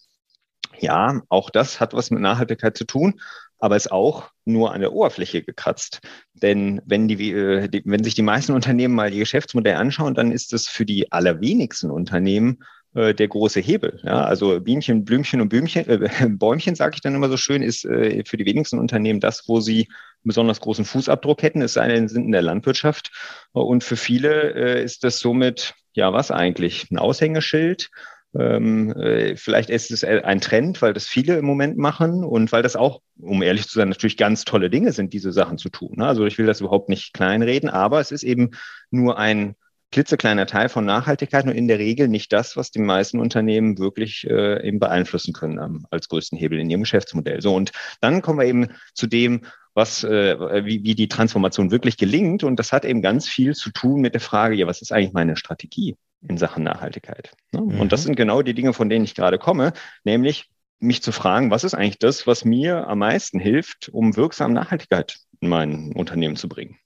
[0.80, 3.20] Ja, auch das hat was mit Nachhaltigkeit zu tun
[3.62, 6.02] aber ist auch nur an der Oberfläche gekratzt.
[6.34, 10.32] Denn wenn, die, äh, die, wenn sich die meisten Unternehmen mal ihr Geschäftsmodell anschauen, dann
[10.32, 12.64] ist es für die allerwenigsten Unternehmen
[12.96, 14.02] äh, der große Hebel.
[14.04, 14.26] Ja?
[14.26, 18.24] Also Bienchen, Blümchen und Blümchen, äh, Bäumchen, sage ich dann immer so schön, ist äh,
[18.26, 19.88] für die wenigsten Unternehmen das, wo sie
[20.24, 23.12] besonders großen Fußabdruck hätten, es sei denn, sind in der Landwirtschaft.
[23.52, 26.90] Und für viele äh, ist das somit, ja, was eigentlich?
[26.90, 27.92] Ein Aushängeschild
[28.34, 33.02] vielleicht ist es ein Trend, weil das viele im Moment machen und weil das auch,
[33.20, 35.96] um ehrlich zu sein, natürlich ganz tolle Dinge sind, diese Sachen zu tun.
[35.98, 36.08] Ne?
[36.08, 38.52] Also ich will das überhaupt nicht kleinreden, aber es ist eben
[38.90, 39.56] nur ein
[39.92, 44.26] klitzekleiner Teil von Nachhaltigkeit und in der Regel nicht das, was die meisten Unternehmen wirklich
[44.30, 47.42] äh, eben beeinflussen können ähm, als größten Hebel in ihrem Geschäftsmodell.
[47.42, 49.42] So und dann kommen wir eben zu dem,
[49.74, 52.44] was, äh, wie, wie die Transformation wirklich gelingt.
[52.44, 55.14] Und das hat eben ganz viel zu tun mit der Frage, ja, was ist eigentlich
[55.14, 55.96] meine Strategie?
[56.28, 57.32] in Sachen Nachhaltigkeit.
[57.52, 57.62] Ne?
[57.62, 57.80] Mhm.
[57.80, 61.52] Und das sind genau die Dinge, von denen ich gerade komme, nämlich mich zu fragen,
[61.52, 66.36] was ist eigentlich das, was mir am meisten hilft, um wirksam Nachhaltigkeit in mein Unternehmen
[66.36, 66.78] zu bringen.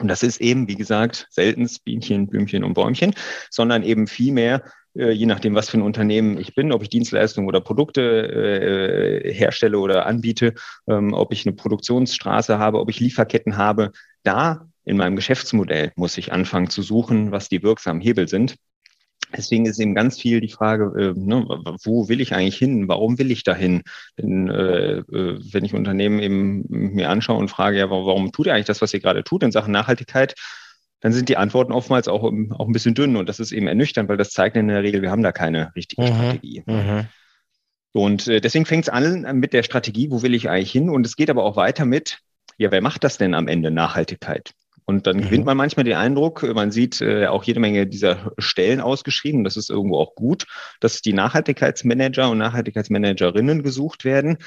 [0.00, 3.14] Und das ist eben, wie gesagt, selten Bienchen, Blümchen und Bäumchen,
[3.50, 4.62] sondern eben vielmehr,
[4.98, 9.78] je nachdem, was für ein Unternehmen ich bin, ob ich Dienstleistungen oder Produkte äh, herstelle
[9.78, 10.54] oder anbiete,
[10.88, 13.92] ähm, ob ich eine Produktionsstraße habe, ob ich Lieferketten habe,
[14.24, 18.56] da in meinem Geschäftsmodell muss ich anfangen zu suchen, was die wirksamen Hebel sind.
[19.36, 21.46] Deswegen ist eben ganz viel die Frage, äh, ne,
[21.84, 22.88] wo will ich eigentlich hin?
[22.88, 23.82] Warum will ich dahin?
[24.16, 28.54] Denn äh, äh, wenn ich Unternehmen eben mir anschaue und frage, ja, warum tut ihr
[28.54, 30.34] eigentlich das, was ihr gerade tut in Sachen Nachhaltigkeit?
[31.00, 34.08] Dann sind die Antworten oftmals auch, auch ein bisschen dünn und das ist eben ernüchternd,
[34.08, 36.06] weil das zeigt in der Regel, wir haben da keine richtige mhm.
[36.06, 36.62] Strategie.
[36.66, 37.06] Mhm.
[37.92, 40.90] Und äh, deswegen fängt es an mit der Strategie, wo will ich eigentlich hin?
[40.90, 42.18] Und es geht aber auch weiter mit,
[42.56, 44.52] ja, wer macht das denn am Ende Nachhaltigkeit?
[44.84, 45.22] Und dann mhm.
[45.22, 49.44] gewinnt man manchmal den Eindruck, man sieht äh, auch jede Menge dieser Stellen ausgeschrieben.
[49.44, 50.46] Das ist irgendwo auch gut,
[50.80, 54.38] dass die Nachhaltigkeitsmanager und Nachhaltigkeitsmanagerinnen gesucht werden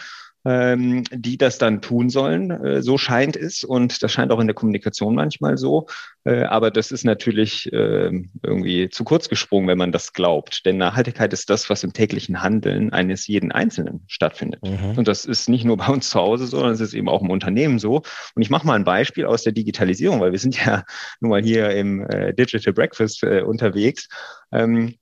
[0.45, 2.51] ähm, die das dann tun sollen.
[2.51, 5.87] Äh, so scheint es und das scheint auch in der Kommunikation manchmal so.
[6.23, 8.11] Äh, aber das ist natürlich äh,
[8.43, 10.65] irgendwie zu kurz gesprungen, wenn man das glaubt.
[10.65, 14.61] Denn Nachhaltigkeit ist das, was im täglichen Handeln eines jeden Einzelnen stattfindet.
[14.63, 14.97] Mhm.
[14.97, 17.21] Und das ist nicht nur bei uns zu Hause so, sondern es ist eben auch
[17.21, 18.03] im Unternehmen so.
[18.35, 20.83] Und ich mache mal ein Beispiel aus der Digitalisierung, weil wir sind ja
[21.19, 24.07] nun mal hier im äh, Digital Breakfast äh, unterwegs.
[24.51, 24.95] Ähm,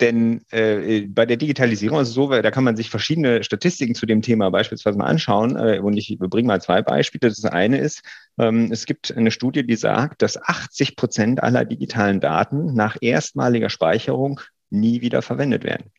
[0.00, 4.06] denn äh, bei der Digitalisierung ist es so, da kann man sich verschiedene Statistiken zu
[4.06, 5.56] dem Thema beispielsweise mal anschauen.
[5.56, 7.30] Äh, und ich bringe mal zwei Beispiele.
[7.30, 8.02] Das eine ist,
[8.38, 13.70] ähm, es gibt eine Studie, die sagt, dass 80 Prozent aller digitalen Daten nach erstmaliger
[13.70, 15.92] Speicherung nie wieder verwendet werden.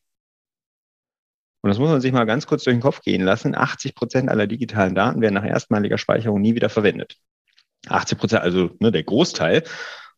[1.61, 3.55] Und das muss man sich mal ganz kurz durch den Kopf gehen lassen.
[3.55, 7.15] 80 Prozent aller digitalen Daten werden nach erstmaliger Speicherung nie wieder verwendet.
[7.87, 9.63] 80 Prozent, also ne, der Großteil.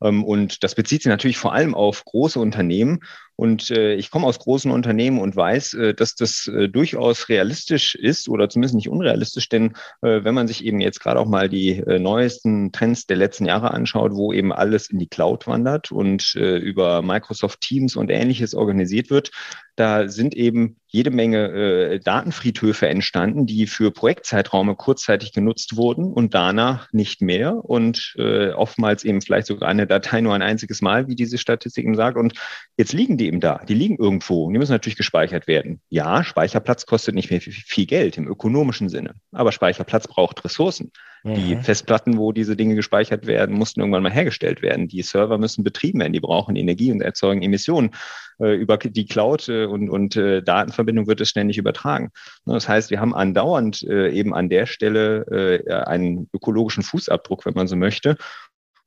[0.01, 2.99] Ähm, und das bezieht sich natürlich vor allem auf große Unternehmen.
[3.37, 7.93] Und äh, ich komme aus großen Unternehmen und weiß, äh, dass das äh, durchaus realistisch
[7.93, 11.47] ist oder zumindest nicht unrealistisch, denn äh, wenn man sich eben jetzt gerade auch mal
[11.47, 15.91] die äh, neuesten Trends der letzten Jahre anschaut, wo eben alles in die Cloud wandert
[15.91, 19.29] und äh, über Microsoft Teams und ähnliches organisiert wird,
[19.77, 26.33] da sind eben jede Menge äh, Datenfriedhöfe entstanden, die für Projektzeitraume kurzzeitig genutzt wurden und
[26.33, 31.07] danach nicht mehr und äh, oftmals eben vielleicht sogar eine Datei nur ein einziges Mal,
[31.07, 32.17] wie diese Statistik eben sagt.
[32.17, 32.33] Und
[32.75, 33.61] jetzt liegen die eben da.
[33.67, 35.81] Die liegen irgendwo und die müssen natürlich gespeichert werden.
[35.89, 40.91] Ja, Speicherplatz kostet nicht mehr viel Geld im ökonomischen Sinne, aber Speicherplatz braucht Ressourcen.
[41.23, 41.35] Mhm.
[41.35, 44.87] Die Festplatten, wo diese Dinge gespeichert werden, mussten irgendwann mal hergestellt werden.
[44.87, 47.91] Die Server müssen betrieben werden, die brauchen Energie und erzeugen Emissionen.
[48.39, 52.11] Äh, über die Cloud äh, und, und äh, Datenverbindung wird es ständig übertragen.
[52.45, 57.75] Das heißt, wir haben andauernd eben an der Stelle einen ökologischen Fußabdruck, wenn man so
[57.75, 58.17] möchte.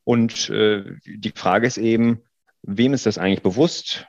[0.05, 2.20] Und die Frage ist eben,
[2.62, 4.07] wem ist das eigentlich bewusst?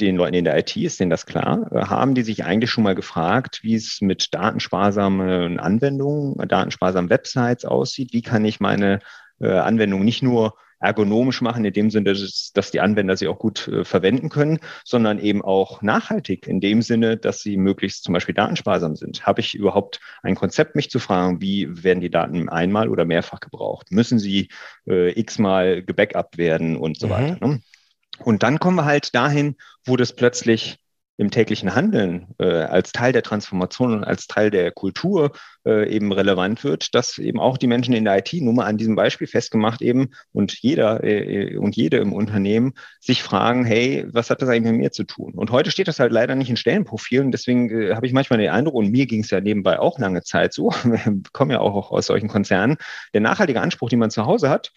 [0.00, 1.70] Den Leuten in der IT, ist denen das klar?
[1.72, 8.12] Haben die sich eigentlich schon mal gefragt, wie es mit datensparsamen Anwendungen, datensparsamen Websites aussieht?
[8.12, 9.00] Wie kann ich meine
[9.40, 10.54] äh, Anwendung nicht nur
[10.84, 14.58] ergonomisch machen, in dem Sinne, dass, dass die Anwender sie auch gut äh, verwenden können,
[14.84, 19.26] sondern eben auch nachhaltig, in dem Sinne, dass sie möglichst zum Beispiel datensparsam sind.
[19.26, 23.40] Habe ich überhaupt ein Konzept, mich zu fragen, wie werden die Daten einmal oder mehrfach
[23.40, 23.92] gebraucht?
[23.92, 24.48] Müssen sie
[24.86, 27.10] äh, x-mal gebackupt werden und so mhm.
[27.10, 27.46] weiter?
[27.46, 27.60] Ne?
[28.18, 30.78] Und dann kommen wir halt dahin, wo das plötzlich
[31.16, 35.30] im täglichen Handeln äh, als Teil der Transformation und als Teil der Kultur
[35.64, 38.78] äh, eben relevant wird, dass eben auch die Menschen in der IT, nur mal an
[38.78, 44.28] diesem Beispiel festgemacht eben, und jeder äh, und jede im Unternehmen sich fragen, hey, was
[44.30, 45.34] hat das eigentlich mit mir zu tun?
[45.34, 48.50] Und heute steht das halt leider nicht in Stellenprofilen, deswegen äh, habe ich manchmal den
[48.50, 51.92] Eindruck, und mir ging es ja nebenbei auch lange Zeit so, wir kommen ja auch
[51.92, 52.76] aus solchen Konzernen,
[53.12, 54.72] der nachhaltige Anspruch, den man zu Hause hat,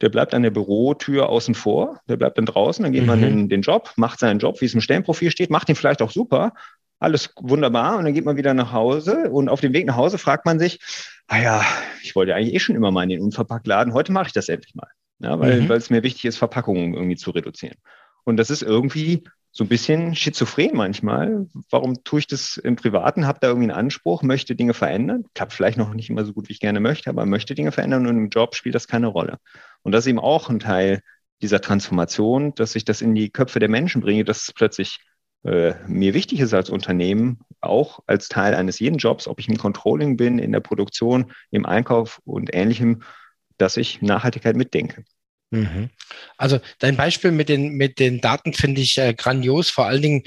[0.00, 3.08] der bleibt an der Bürotür außen vor, der bleibt dann draußen, dann geht mhm.
[3.08, 6.02] man in den Job, macht seinen Job, wie es im Stellenprofil steht, macht ihn vielleicht
[6.02, 6.52] auch super,
[7.00, 10.18] alles wunderbar und dann geht man wieder nach Hause und auf dem Weg nach Hause
[10.18, 10.80] fragt man sich,
[11.26, 11.64] ah ja,
[12.02, 14.74] ich wollte eigentlich eh schon immer mal in den Unverpacktladen, heute mache ich das endlich
[14.74, 14.88] mal,
[15.20, 15.68] ja, weil, mhm.
[15.68, 17.76] weil es mir wichtig ist, Verpackungen irgendwie zu reduzieren.
[18.24, 21.46] Und das ist irgendwie so ein bisschen schizophren manchmal.
[21.70, 23.26] Warum tue ich das im Privaten?
[23.26, 25.24] Habe da irgendwie einen Anspruch, möchte Dinge verändern.
[25.34, 28.06] Klappt vielleicht noch nicht immer so gut, wie ich gerne möchte, aber möchte Dinge verändern
[28.06, 29.38] und im Job spielt das keine Rolle.
[29.82, 31.00] Und das ist eben auch ein Teil
[31.40, 35.00] dieser Transformation, dass ich das in die Köpfe der Menschen bringe, dass es plötzlich
[35.44, 39.56] äh, mir wichtig ist als Unternehmen, auch als Teil eines jeden Jobs, ob ich im
[39.56, 43.02] Controlling bin, in der Produktion, im Einkauf und ähnlichem,
[43.56, 45.04] dass ich Nachhaltigkeit mitdenke.
[45.50, 45.90] Mhm.
[46.36, 50.22] Also dein Beispiel mit den, mit den Daten finde ich äh, grandios, vor allen Dingen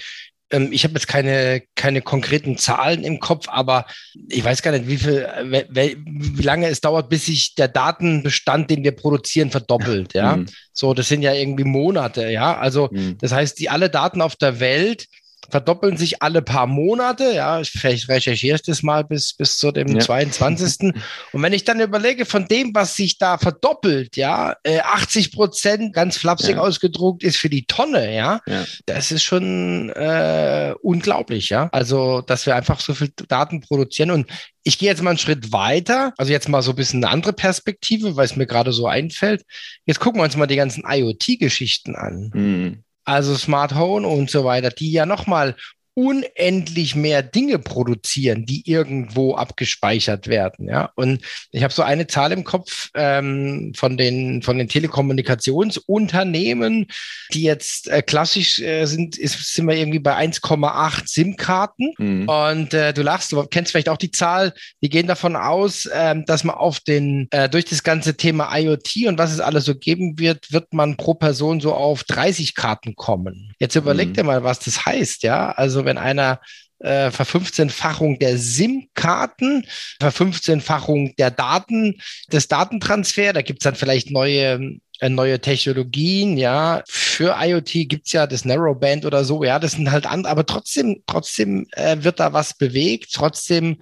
[0.52, 3.86] ähm, ich habe jetzt keine, keine konkreten Zahlen im Kopf, aber
[4.30, 5.28] ich weiß gar nicht, wie viel,
[5.70, 10.14] wie, wie lange es dauert, bis sich der Datenbestand, den wir produzieren, verdoppelt.
[10.22, 10.48] Ja, mhm.
[10.74, 12.30] so, das sind ja irgendwie Monate.
[12.30, 13.18] Ja, also mhm.
[13.20, 15.08] das heißt, die alle Daten auf der Welt
[15.50, 17.32] verdoppeln sich alle paar Monate.
[17.34, 20.00] Ja, vielleicht recherchiere ich das mal bis, bis zu dem ja.
[20.00, 20.94] 22.
[21.32, 25.94] Und wenn ich dann überlege, von dem, was sich da verdoppelt, ja, 80 äh, Prozent,
[25.94, 26.62] ganz flapsig ja.
[26.62, 28.66] ausgedruckt, ist für die Tonne, ja, ja.
[28.86, 31.70] das ist schon äh, unglaublich, ja.
[31.72, 34.12] Also, dass wir einfach so viel Daten produzieren.
[34.12, 34.28] Und
[34.64, 37.34] ich gehe jetzt mal einen Schritt weiter, also jetzt mal so ein bisschen eine andere
[37.34, 39.44] Perspektive, weil es mir gerade so einfällt.
[39.86, 42.32] Jetzt gucken wir uns mal die ganzen IoT-Geschichten an.
[42.34, 45.56] Mhm also Smart Home und so weiter, die ja nochmal
[45.94, 50.70] unendlich mehr Dinge produzieren, die irgendwo abgespeichert werden.
[50.70, 51.20] Ja, und
[51.52, 56.88] ich habe so eine Zahl im Kopf ähm, von den von den Telekommunikationsunternehmen,
[57.34, 61.92] die jetzt äh, klassisch äh, sind, ist, sind wir irgendwie bei 1,8 SIM-Karten.
[61.98, 62.30] Mhm.
[62.30, 64.54] Und äh, du lachst, du kennst vielleicht auch die Zahl.
[64.82, 69.08] Die gehen davon aus, ähm, dass man auf den äh, durch das ganze Thema IoT
[69.08, 72.96] und was es alles so geben wird, wird man pro Person so auf 30 Karten
[72.96, 73.54] kommen.
[73.60, 74.14] Jetzt überleg mhm.
[74.14, 75.24] dir mal, was das heißt.
[75.24, 76.40] Ja, also wenn einer
[76.80, 79.66] äh, Verfünfzehnfachung der SIM-Karten,
[80.00, 83.34] Verfünfzehnfachung der Daten, des Datentransfer.
[83.34, 86.84] Da gibt es dann vielleicht neue äh, neue Technologien, ja.
[86.88, 91.04] Für IoT gibt's ja das Narrowband oder so, ja, das sind halt andere, aber trotzdem,
[91.08, 93.78] trotzdem äh, wird da was bewegt, trotzdem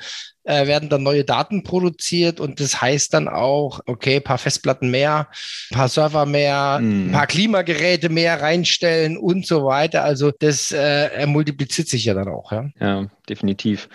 [0.49, 5.27] äh, werden dann neue Daten produziert und das heißt dann auch, okay, paar Festplatten mehr,
[5.71, 7.11] paar Server mehr, mhm.
[7.11, 10.03] paar Klimageräte mehr reinstellen und so weiter.
[10.03, 12.69] Also das äh, multipliziert sich ja dann auch, ja.
[12.79, 13.89] Ja, definitiv.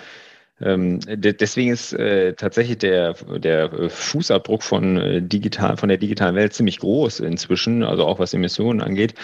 [0.61, 6.55] Ähm, deswegen ist äh, tatsächlich der, der Fußabdruck von, äh, digital, von der digitalen Welt
[6.55, 9.15] ziemlich groß inzwischen, also auch was Emissionen angeht.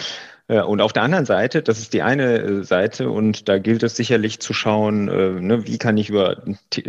[0.51, 3.83] Äh, und auf der anderen Seite, das ist die eine äh, Seite, und da gilt
[3.83, 6.39] es sicherlich zu schauen, äh, ne, wie kann ich über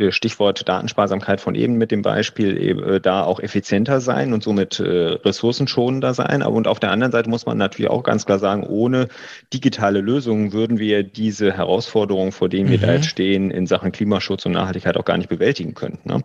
[0.10, 6.42] Stichwort Datensparsamkeit von eben mit dem Beispiel da auch effizienter sein und somit ressourcenschonender sein.
[6.42, 9.08] Aber und auf der anderen Seite muss man natürlich auch ganz klar sagen, ohne
[9.54, 12.82] digitale Lösungen würden wir diese Herausforderungen, vor denen wir mhm.
[12.82, 16.00] da jetzt stehen, in Sachen Klimaschutz und Nachhaltigkeit auch gar nicht bewältigen können.
[16.04, 16.22] Ne?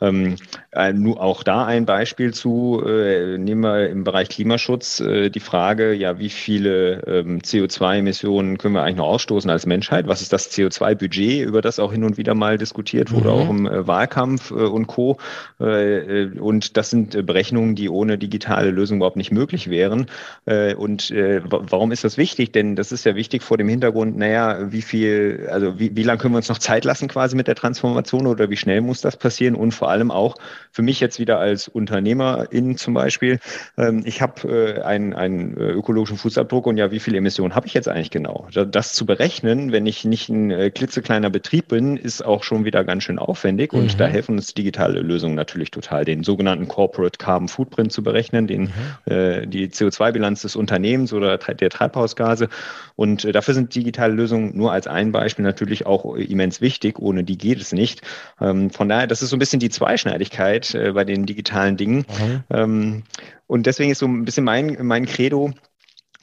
[0.00, 0.36] Ähm,
[0.72, 5.40] äh, nur auch da ein Beispiel zu, äh, nehmen wir im Bereich Klimaschutz äh, die
[5.40, 10.06] Frage, ja, wie viele ähm, CO2-Emissionen können wir eigentlich noch ausstoßen als Menschheit?
[10.08, 13.34] Was ist das CO2-Budget, über das auch hin und wieder mal diskutiert wurde, mhm.
[13.34, 15.18] auch im äh, Wahlkampf äh, und Co.
[15.60, 20.06] Äh, und das sind Berechnungen, die ohne digitale Lösung überhaupt nicht möglich wären.
[20.44, 22.52] und warum ist das wichtig?
[22.52, 26.18] Denn das ist ja wichtig vor dem Hintergrund, naja, wie viel, also wie, wie lange
[26.18, 29.16] können wir uns noch Zeit lassen quasi mit der Transformation oder wie schnell muss das
[29.16, 30.36] passieren und vor allem auch
[30.74, 33.38] für mich jetzt wieder als Unternehmerin zum Beispiel,
[33.78, 37.68] ähm, ich habe äh, einen, einen äh, ökologischen Fußabdruck und ja, wie viele Emissionen habe
[37.68, 38.48] ich jetzt eigentlich genau?
[38.52, 42.82] Das zu berechnen, wenn ich nicht ein äh, klitzekleiner Betrieb bin, ist auch schon wieder
[42.82, 43.98] ganz schön aufwendig und mhm.
[43.98, 48.62] da helfen uns digitale Lösungen natürlich total, den sogenannten Corporate Carbon Footprint zu berechnen, den,
[49.06, 49.50] mhm.
[49.50, 52.48] die CO2-Bilanz des Unternehmens oder der Treibhausgase
[52.96, 57.24] und äh, dafür sind digitale Lösungen nur als ein Beispiel natürlich auch immens wichtig, ohne
[57.24, 58.02] die geht es nicht.
[58.40, 62.06] Ähm, von daher, das ist so ein bisschen die Zweischneidigkeit äh, bei den digitalen Dingen.
[62.18, 62.44] Mhm.
[62.50, 63.02] Ähm,
[63.46, 65.52] und deswegen ist so ein bisschen mein, mein Credo,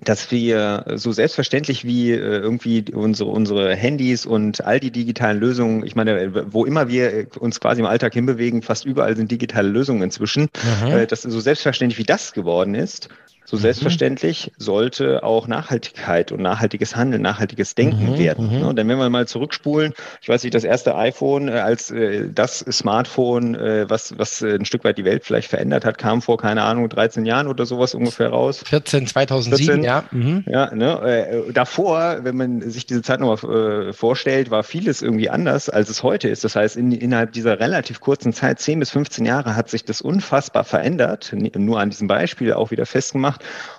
[0.03, 5.85] dass wir so selbstverständlich wie äh, irgendwie unsere, unsere Handys und all die digitalen Lösungen,
[5.85, 10.01] ich meine, wo immer wir uns quasi im Alltag hinbewegen, fast überall sind digitale Lösungen
[10.01, 10.49] inzwischen,
[10.83, 10.91] mhm.
[10.91, 13.09] äh, dass so selbstverständlich wie das geworden ist,
[13.45, 13.61] so mhm.
[13.61, 18.17] selbstverständlich sollte auch Nachhaltigkeit und nachhaltiges Handeln, nachhaltiges Denken mhm.
[18.19, 18.53] werden.
[18.53, 18.61] Mhm.
[18.61, 18.75] Ne?
[18.75, 22.59] Denn wenn wir mal zurückspulen, ich weiß nicht, das erste iPhone äh, als äh, das
[22.59, 26.37] Smartphone, äh, was, was äh, ein Stück weit die Welt vielleicht verändert hat, kam vor,
[26.37, 28.63] keine Ahnung, 13 Jahren oder sowas ungefähr raus.
[28.65, 30.03] 14, 2007, 14, ja.
[30.11, 30.45] Mhm.
[30.47, 31.01] Ja, ne?
[31.01, 35.89] Äh, davor, wenn man sich diese Zeit nochmal äh, vorstellt, war vieles irgendwie anders, als
[35.89, 36.43] es heute ist.
[36.43, 40.01] Das heißt, in, innerhalb dieser relativ kurzen Zeit, 10 bis 15 Jahre, hat sich das
[40.01, 41.33] unfassbar verändert.
[41.55, 43.30] Nur an diesem Beispiel auch wieder festgemacht.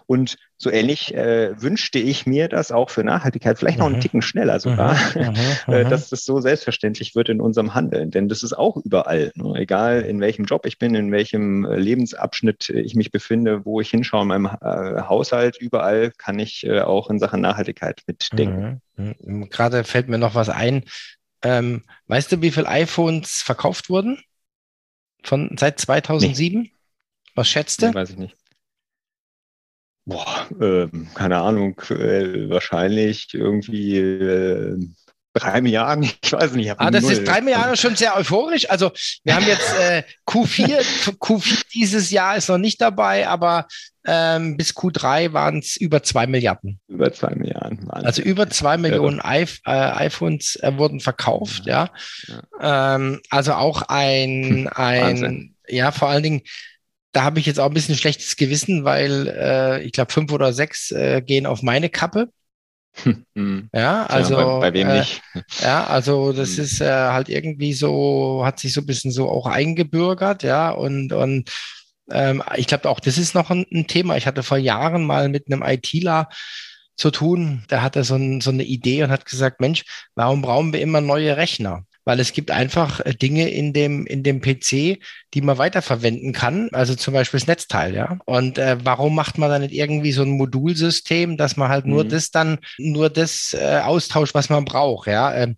[0.06, 4.00] Und so ähnlich äh, wünschte ich mir das auch für Nachhaltigkeit, vielleicht noch einen mhm.
[4.00, 5.22] Ticken schneller sogar, mhm.
[5.66, 5.72] Mhm.
[5.72, 8.10] Äh, dass das so selbstverständlich wird in unserem Handeln.
[8.10, 9.54] Denn das ist auch überall, ne?
[9.56, 13.90] egal in welchem Job ich bin, in welchem äh, Lebensabschnitt ich mich befinde, wo ich
[13.90, 18.80] hinschaue in meinem äh, Haushalt, überall kann ich äh, auch in Sachen Nachhaltigkeit mitdenken.
[19.50, 20.84] Gerade fällt mir noch was ein.
[21.42, 24.20] Ähm, weißt du, wie viele iPhones verkauft wurden?
[25.24, 26.62] Von seit 2007?
[26.62, 26.72] Nee.
[27.34, 27.86] Was schätzt du?
[27.88, 28.36] Nee, weiß ich nicht.
[30.04, 34.76] Boah, äh, keine Ahnung, äh, wahrscheinlich irgendwie äh,
[35.32, 36.74] drei Milliarden, ich weiß nicht.
[36.78, 38.68] Ah, das ist drei Milliarden schon sehr euphorisch.
[38.68, 38.90] Also
[39.24, 40.82] wir haben jetzt äh, Q4,
[41.18, 43.66] Q4 dieses Jahr ist noch nicht dabei, aber
[44.04, 46.80] ähm, bis Q3 waren es über zwei Milliarden.
[46.88, 47.86] Über zwei Milliarden.
[47.86, 48.06] Wahnsinn.
[48.06, 51.90] Also über zwei Millionen I äh, iPhones äh, wurden verkauft, ja.
[52.26, 52.42] ja.
[52.60, 52.94] ja.
[52.96, 56.42] Ähm, also auch ein, ein ja, vor allen Dingen,
[57.12, 60.52] da habe ich jetzt auch ein bisschen schlechtes Gewissen, weil äh, ich glaube, fünf oder
[60.52, 62.28] sechs äh, gehen auf meine Kappe.
[63.34, 63.70] Hm.
[63.72, 65.22] Ja, also ja, bei, bei, wem äh, nicht?
[65.62, 66.64] Ja, also das hm.
[66.64, 71.12] ist äh, halt irgendwie so, hat sich so ein bisschen so auch eingebürgert, ja, und,
[71.12, 71.50] und
[72.10, 74.16] ähm, ich glaube auch, das ist noch ein, ein, Thema.
[74.16, 76.28] Ich hatte vor Jahren mal mit einem ITler
[76.96, 80.72] zu tun, der hatte so, ein, so eine Idee und hat gesagt, Mensch, warum brauchen
[80.72, 81.84] wir immer neue Rechner?
[82.04, 84.98] Weil es gibt einfach äh, Dinge in dem, in dem PC,
[85.34, 88.18] die man weiterverwenden kann, also zum Beispiel das Netzteil, ja.
[88.24, 92.04] Und äh, warum macht man dann nicht irgendwie so ein Modulsystem, dass man halt nur
[92.04, 92.08] mhm.
[92.08, 95.34] das dann, nur das äh, austauscht, was man braucht, ja.
[95.34, 95.56] Ähm,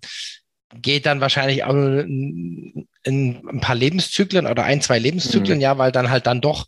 [0.81, 5.63] geht dann wahrscheinlich auch in, in ein paar Lebenszyklen oder ein, zwei Lebenszyklen, mhm.
[5.63, 6.67] ja, weil dann halt dann doch,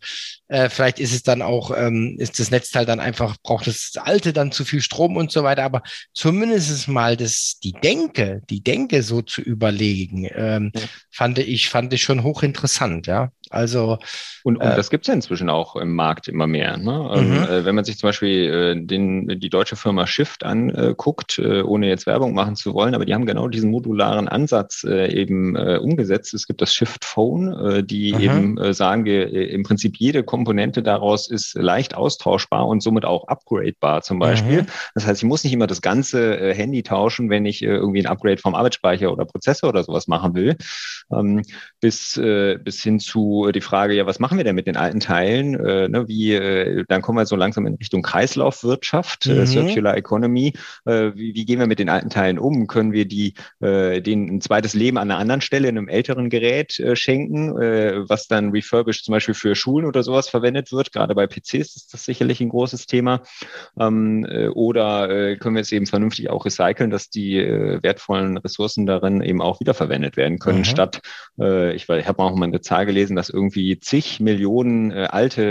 [0.49, 4.33] äh, vielleicht ist es dann auch, ähm, ist das Netzteil dann einfach, braucht das alte
[4.33, 9.03] dann zu viel Strom und so weiter, aber zumindest mal das, die Denke, die Denke
[9.03, 10.83] so zu überlegen, ähm, ja.
[11.11, 13.31] fand ich, fand ich schon hochinteressant, ja.
[13.51, 13.99] Also
[14.43, 16.77] und, und äh, das gibt es ja inzwischen auch im Markt immer mehr.
[16.79, 17.11] Ne?
[17.15, 17.37] Ähm, mhm.
[17.45, 21.89] äh, wenn man sich zum Beispiel äh, den, die deutsche Firma Shift anguckt, äh, ohne
[21.89, 25.79] jetzt Werbung machen zu wollen, aber die haben genau diesen modularen Ansatz äh, eben äh,
[26.27, 26.35] umgesetzt.
[26.35, 28.21] Es gibt das Shift Phone, die mhm.
[28.21, 34.03] eben sagen wir im Prinzip jede Komponente daraus ist leicht austauschbar und somit auch upgradebar
[34.03, 34.63] zum Beispiel.
[34.63, 34.67] Mhm.
[34.95, 38.39] Das heißt, ich muss nicht immer das ganze Handy tauschen, wenn ich irgendwie ein Upgrade
[38.39, 40.57] vom Arbeitsspeicher oder Prozessor oder sowas machen will,
[41.13, 41.43] ähm,
[41.81, 42.21] bis
[42.65, 45.55] bis hin zu die Frage, ja, was machen wir denn mit den alten Teilen?
[45.55, 49.41] Äh, ne, wie, äh, dann kommen wir so langsam in Richtung Kreislaufwirtschaft, äh, mhm.
[49.41, 50.55] äh, Circular Economy.
[50.85, 52.67] Äh, wie, wie, gehen wir mit den alten Teilen um?
[52.67, 56.16] Können wir die, äh, denen ein zweites Leben an einer anderen Stelle in einem älteren
[56.31, 60.93] Gerät äh, schenken, äh, was dann refurbished zum Beispiel für Schulen oder sowas verwendet wird?
[60.93, 63.23] Gerade bei PCs ist das sicherlich ein großes Thema.
[63.79, 68.39] Ähm, äh, oder äh, können wir es eben vernünftig auch recyceln, dass die äh, wertvollen
[68.39, 70.65] Ressourcen darin eben auch wiederverwendet werden können, mhm.
[70.65, 71.01] statt,
[71.39, 75.09] äh, ich, ich habe auch mal eine Zahl gelesen, dass dass irgendwie zig Millionen äh,
[75.11, 75.43] alte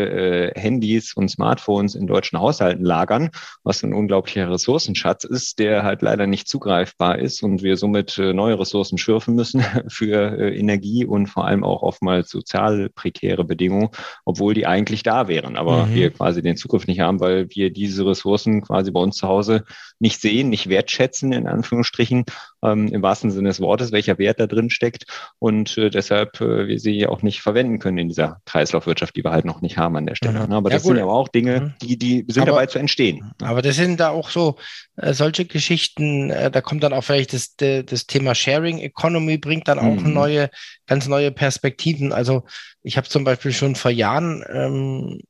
[0.56, 3.32] äh, Handys und Smartphones in deutschen Haushalten lagern,
[3.64, 8.34] was ein unglaublicher Ressourcenschatz ist, der halt leider nicht zugreifbar ist und wir somit äh,
[8.34, 13.90] neue Ressourcen schürfen müssen für äh, Energie und vor allem auch oftmals sozial prekäre Bedingungen,
[14.24, 15.94] obwohl die eigentlich da wären, aber mhm.
[15.96, 19.66] wir quasi den Zugriff nicht haben, weil wir diese Ressourcen quasi bei uns zu Hause
[20.00, 22.26] nicht sehen, nicht wertschätzen, in Anführungsstrichen,
[22.66, 25.06] ähm, im wahrsten Sinne des Wortes, welcher Wert da drin steckt
[25.40, 29.32] und äh, deshalb äh, wir sie auch nicht verwenden können in dieser Kreislaufwirtschaft, die wir
[29.32, 30.46] halt noch nicht haben an der Stelle.
[30.46, 30.54] Mhm.
[30.54, 31.74] Aber das ja, sind ja auch Dinge, mhm.
[31.82, 33.32] die, die sind aber, dabei zu entstehen.
[33.42, 34.58] Aber das sind da auch so
[34.98, 39.68] äh, solche Geschichten, äh, da kommt dann auch vielleicht das, das Thema Sharing Economy, bringt
[39.68, 40.14] dann auch mhm.
[40.14, 40.50] neue,
[40.88, 42.14] ganz neue Perspektiven.
[42.14, 42.44] Also
[42.82, 45.22] ich habe zum Beispiel schon vor Jahren ähm,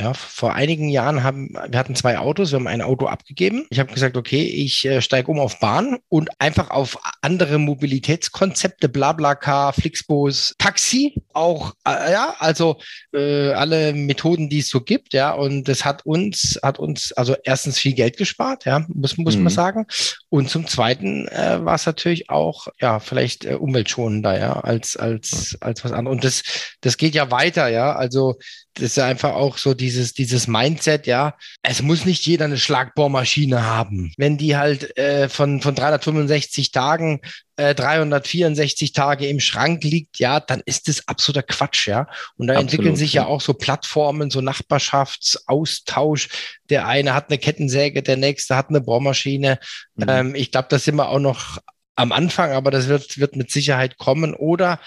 [0.00, 3.66] ja, vor einigen Jahren haben wir hatten zwei Autos, wir haben ein Auto abgegeben.
[3.70, 8.88] Ich habe gesagt, okay, ich äh, steige um auf Bahn und einfach auf andere Mobilitätskonzepte,
[8.88, 12.78] Blablacar, Flixbus, Taxi, auch äh, ja, also
[13.12, 17.34] äh, alle Methoden, die es so gibt, ja, und das hat uns hat uns also
[17.44, 19.44] erstens viel Geld gespart, ja, muss muss mhm.
[19.44, 19.86] man sagen,
[20.28, 25.56] und zum zweiten äh, war es natürlich auch ja vielleicht äh, umweltschonender, ja, als als
[25.60, 26.14] als was anderes.
[26.16, 26.42] Und das
[26.80, 28.36] das geht ja weiter, ja, also
[28.78, 31.34] das ist einfach auch so dieses, dieses Mindset, ja.
[31.62, 34.12] Es muss nicht jeder eine Schlagbohrmaschine haben.
[34.16, 37.20] Wenn die halt äh, von, von 365 Tagen
[37.56, 42.06] äh, 364 Tage im Schrank liegt, ja, dann ist das absoluter Quatsch, ja.
[42.36, 43.22] Und da Absolut, entwickeln sich ja.
[43.22, 46.28] ja auch so Plattformen, so Nachbarschaftsaustausch.
[46.70, 49.58] Der eine hat eine Kettensäge, der nächste hat eine Bohrmaschine.
[49.96, 50.06] Mhm.
[50.08, 51.58] Ähm, ich glaube, da sind wir auch noch
[51.96, 54.34] am Anfang, aber das wird, wird mit Sicherheit kommen.
[54.34, 54.78] Oder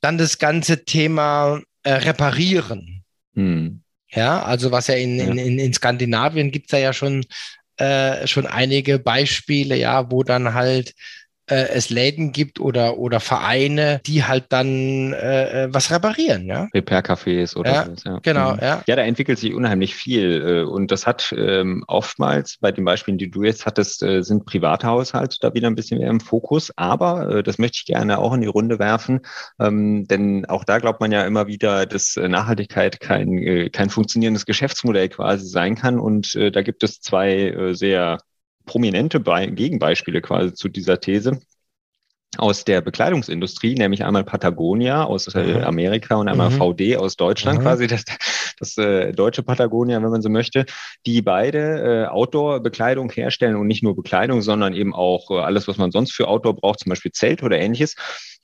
[0.00, 2.95] dann das ganze Thema äh, reparieren.
[3.36, 3.82] Hm.
[4.08, 7.24] Ja, also was ja in, in, in, in Skandinavien gibt es ja schon,
[7.76, 10.94] äh, schon einige Beispiele, ja, wo dann halt
[11.48, 16.68] äh, es Läden gibt oder, oder Vereine, die halt dann äh, äh was reparieren, ja.
[16.74, 18.10] Repair-Cafés oder ja, so.
[18.10, 18.18] Ja.
[18.22, 18.58] Genau, mhm.
[18.60, 18.82] ja.
[18.86, 20.42] Ja, da entwickelt sich unheimlich viel.
[20.46, 24.46] Äh, und das hat ähm, oftmals bei den Beispielen, die du jetzt hattest, äh, sind
[24.46, 26.72] private Haushalte da wieder ein bisschen mehr im Fokus.
[26.76, 29.20] Aber äh, das möchte ich gerne auch in die Runde werfen,
[29.60, 35.08] ähm, denn auch da glaubt man ja immer wieder, dass Nachhaltigkeit kein, kein funktionierendes Geschäftsmodell
[35.08, 35.98] quasi sein kann.
[35.98, 38.18] Und da gibt es zwei sehr
[38.66, 41.40] prominente Be Gegenbeispiele quasi zu dieser These.
[42.38, 45.64] aus der Bekleidungsindustrie, nämlich einmal Patagonia aus äh, mhm.
[45.64, 46.58] Amerika und einmal mhm.
[46.58, 47.62] VD aus Deutschland, mhm.
[47.62, 48.04] quasi das,
[48.58, 50.66] das äh, deutsche Patagonia, wenn man so möchte,
[51.06, 55.78] die beide äh, Outdoor-Bekleidung herstellen und nicht nur Bekleidung, sondern eben auch äh, alles, was
[55.78, 57.94] man sonst für Outdoor braucht, zum Beispiel Zelt oder ähnliches.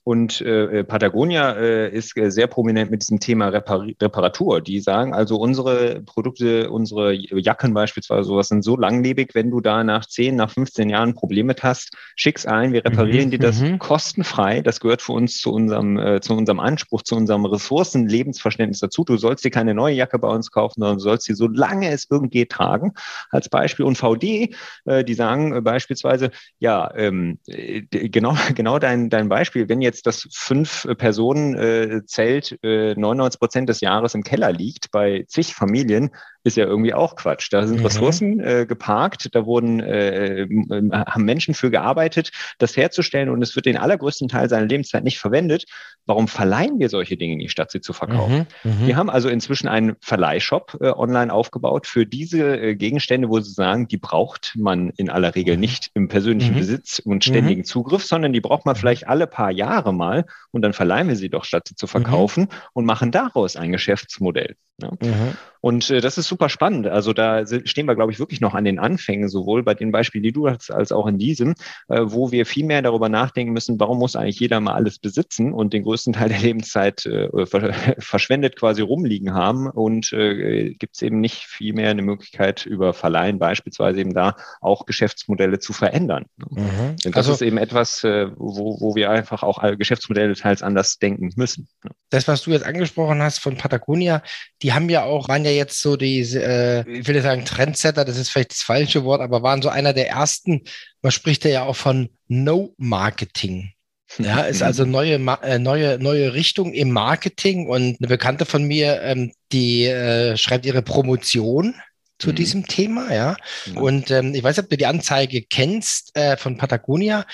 [0.04, 4.60] Und äh, äh, Patagonia äh, ist äh, sehr prominent mit diesem Thema Repar Reparatur.
[4.60, 9.84] Die sagen also, unsere Produkte, unsere Jacken beispielsweise, sowas sind so langlebig, wenn du da
[9.84, 13.78] nach 10, nach 15 Jahren Probleme hast, schick's ein, wir reparieren mhm, dir das mhm.
[13.78, 14.60] kostenfrei.
[14.60, 19.04] Das gehört für uns zu unserem, äh, zu unserem Anspruch, zu unserem Ressourcen-Lebensverständnis dazu.
[19.04, 21.90] Du sollst dir keine neue Jacke bei uns kaufen, sondern du sollst sie so lange
[21.90, 22.92] es irgend geht tragen.
[23.30, 23.86] Als Beispiel.
[23.86, 29.68] Und VD, äh, die sagen äh, beispielsweise, ja, ähm, äh, genau, genau dein, dein Beispiel,
[29.68, 35.54] wenn jetzt jetzt das Fünf-Personen-Zelt äh, 99 Prozent des Jahres im Keller liegt bei zig
[35.54, 36.14] Familien,
[36.44, 37.48] ist ja irgendwie auch Quatsch.
[37.52, 37.86] Da sind mhm.
[37.86, 40.46] Ressourcen äh, geparkt, da wurden äh,
[40.92, 45.18] haben Menschen für gearbeitet, das herzustellen und es wird den allergrößten Teil seiner Lebenszeit nicht
[45.18, 45.64] verwendet.
[46.06, 48.46] Warum verleihen wir solche Dinge nicht, statt sie zu verkaufen?
[48.64, 48.82] Mhm.
[48.82, 48.86] Mhm.
[48.86, 53.52] Wir haben also inzwischen einen Verleihshop äh, online aufgebaut für diese äh, Gegenstände, wo sie
[53.52, 55.60] sagen, die braucht man in aller Regel mhm.
[55.60, 56.58] nicht im persönlichen mhm.
[56.58, 57.64] Besitz und ständigen mhm.
[57.66, 61.30] Zugriff, sondern die braucht man vielleicht alle paar Jahre mal und dann verleihen wir sie
[61.30, 64.56] doch, statt sie zu verkaufen und machen daraus ein Geschäftsmodell.
[64.82, 65.34] Ja.
[65.62, 66.88] Und äh, das ist super spannend.
[66.88, 70.24] Also da stehen wir, glaube ich, wirklich noch an den Anfängen, sowohl bei den Beispielen,
[70.24, 71.54] die du hast, als auch in diesem,
[71.88, 75.52] äh, wo wir viel mehr darüber nachdenken müssen, warum muss eigentlich jeder mal alles besitzen
[75.52, 77.28] und den größten Teil der Lebenszeit äh,
[77.98, 82.92] verschwendet quasi rumliegen haben und äh, gibt es eben nicht viel mehr eine Möglichkeit über
[82.92, 86.24] Verleihen beispielsweise eben da auch Geschäftsmodelle zu verändern.
[86.50, 86.96] Mhm.
[87.04, 91.30] das also, ist eben etwas, äh, wo, wo wir einfach auch Geschäftsmodelle teils anders denken
[91.36, 91.68] müssen.
[92.10, 94.22] Das, was du jetzt angesprochen hast von Patagonia,
[94.62, 98.16] die haben ja auch, waren ja jetzt so diese, äh, ich will sagen Trendsetter, das
[98.16, 100.62] ist vielleicht das falsche Wort, aber waren so einer der ersten,
[101.00, 103.72] man spricht ja auch von No-Marketing.
[104.18, 109.00] Ja, ist also neue, äh, neue, neue Richtung im Marketing und eine Bekannte von mir,
[109.02, 111.74] ähm, die äh, schreibt ihre Promotion
[112.18, 112.34] zu mhm.
[112.34, 113.36] diesem Thema, ja.
[113.66, 113.76] Mhm.
[113.78, 117.24] Und ähm, ich weiß nicht, ob du die Anzeige kennst äh, von Patagonia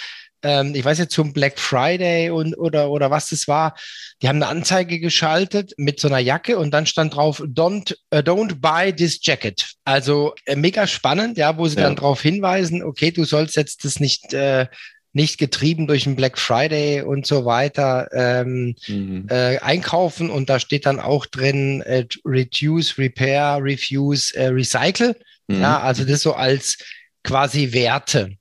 [0.42, 3.74] ähm, ich weiß jetzt zum Black Friday und oder oder was das war,
[4.22, 8.18] die haben eine Anzeige geschaltet mit so einer Jacke und dann stand drauf Don't uh,
[8.18, 9.74] Don't buy this jacket.
[9.84, 11.82] Also äh, mega spannend, ja, wo sie ja.
[11.82, 14.66] dann darauf hinweisen, okay, du sollst jetzt das nicht äh,
[15.12, 19.26] nicht getrieben durch den Black Friday und so weiter ähm, mhm.
[19.30, 25.16] äh, einkaufen und da steht dann auch drin äh, Reduce, Repair, Refuse, äh, Recycle.
[25.48, 25.62] Mhm.
[25.62, 26.78] Ja, also das so als
[27.24, 28.36] quasi Werte.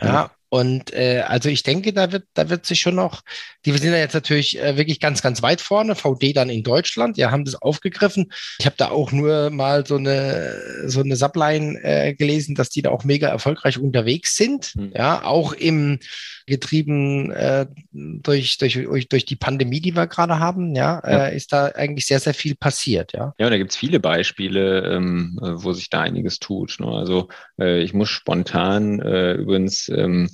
[0.00, 3.22] Ja, und äh, also ich denke, da wird, da wird sich schon noch,
[3.64, 5.94] die sind ja jetzt natürlich äh, wirklich ganz, ganz weit vorne.
[5.96, 8.32] VD dann in Deutschland, ja, haben das aufgegriffen.
[8.58, 12.82] Ich habe da auch nur mal so eine so eine Subline äh, gelesen, dass die
[12.82, 14.74] da auch mega erfolgreich unterwegs sind.
[14.76, 14.92] Mhm.
[14.94, 15.98] Ja, auch im
[16.46, 21.26] getrieben äh, durch, durch, durch die Pandemie, die wir gerade haben, ja, ja.
[21.26, 23.34] Äh, ist da eigentlich sehr, sehr viel passiert, ja.
[23.38, 26.76] Ja, und da gibt es viele Beispiele, ähm, wo sich da einiges tut.
[26.78, 26.86] Ne?
[26.86, 27.28] Also
[27.58, 30.30] äh, ich muss spontan äh, übrigens ähm,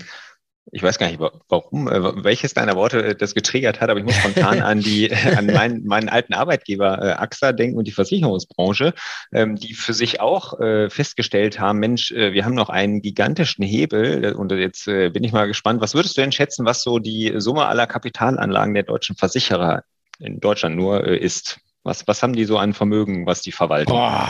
[0.71, 4.05] ich weiß gar nicht, warum, äh, welches deiner Worte äh, das getriggert hat, aber ich
[4.05, 8.95] muss spontan an die, an meinen, meinen alten Arbeitgeber äh, AXA denken und die Versicherungsbranche,
[9.33, 13.65] ähm, die für sich auch äh, festgestellt haben, Mensch, äh, wir haben noch einen gigantischen
[13.65, 16.83] Hebel äh, und jetzt äh, bin ich mal gespannt, was würdest du denn schätzen, was
[16.83, 19.83] so die Summe aller Kapitalanlagen der deutschen Versicherer
[20.21, 21.59] in Deutschland nur äh, ist?
[21.83, 23.91] Was, was haben die so an Vermögen, was die verwalten?
[23.91, 24.29] Boah.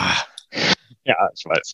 [1.05, 1.73] Ja, ich weiß.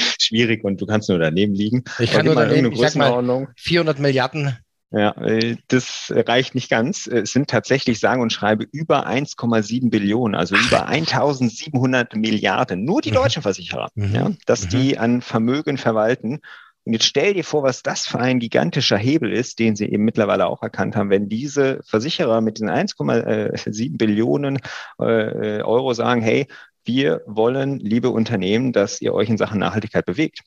[0.20, 1.84] Schwierig und du kannst nur daneben liegen.
[2.00, 4.58] Ich kann nur daneben, ich sag mal 400 Milliarden.
[4.92, 7.06] Ja, äh, das reicht nicht ganz.
[7.06, 12.84] Es sind tatsächlich, sagen und schreibe, über 1,7 Billionen, also über 1700 Milliarden.
[12.84, 13.16] Nur die mhm.
[13.16, 14.14] deutschen Versicherer, mhm.
[14.14, 14.68] ja, dass mhm.
[14.70, 16.40] die an Vermögen verwalten.
[16.84, 20.04] Und jetzt stell dir vor, was das für ein gigantischer Hebel ist, den sie eben
[20.04, 24.58] mittlerweile auch erkannt haben, wenn diese Versicherer mit den 1,7 Billionen
[24.98, 26.48] äh, Euro sagen, hey,
[26.90, 30.40] wir wollen, liebe Unternehmen, dass ihr euch in Sachen Nachhaltigkeit bewegt.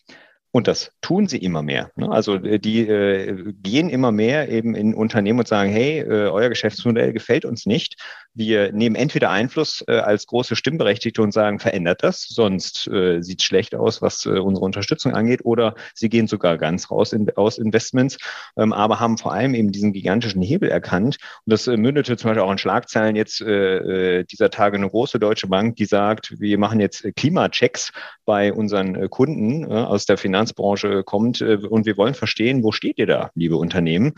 [0.56, 1.90] Und das tun sie immer mehr.
[1.96, 2.12] Ne?
[2.12, 6.50] Also äh, die äh, gehen immer mehr eben in Unternehmen und sagen, hey, äh, euer
[6.50, 7.96] Geschäftsmodell gefällt uns nicht.
[8.36, 12.90] Wir nehmen entweder Einfluss als große Stimmberechtigte und sagen, verändert das, sonst
[13.20, 17.60] sieht es schlecht aus, was unsere Unterstützung angeht, oder sie gehen sogar ganz raus aus
[17.60, 18.18] Investments,
[18.58, 21.18] ähm, aber haben vor allem eben diesen gigantischen Hebel erkannt.
[21.46, 25.76] Und das mündete zum Beispiel auch in Schlagzeilen jetzt dieser Tage eine große deutsche Bank,
[25.76, 27.92] die sagt, wir machen jetzt Klimachecks
[28.26, 32.72] bei unseren Kunden äh, aus der Finanz Finanzbranche kommt äh, und wir wollen verstehen, wo
[32.72, 34.14] steht ihr da, liebe Unternehmen?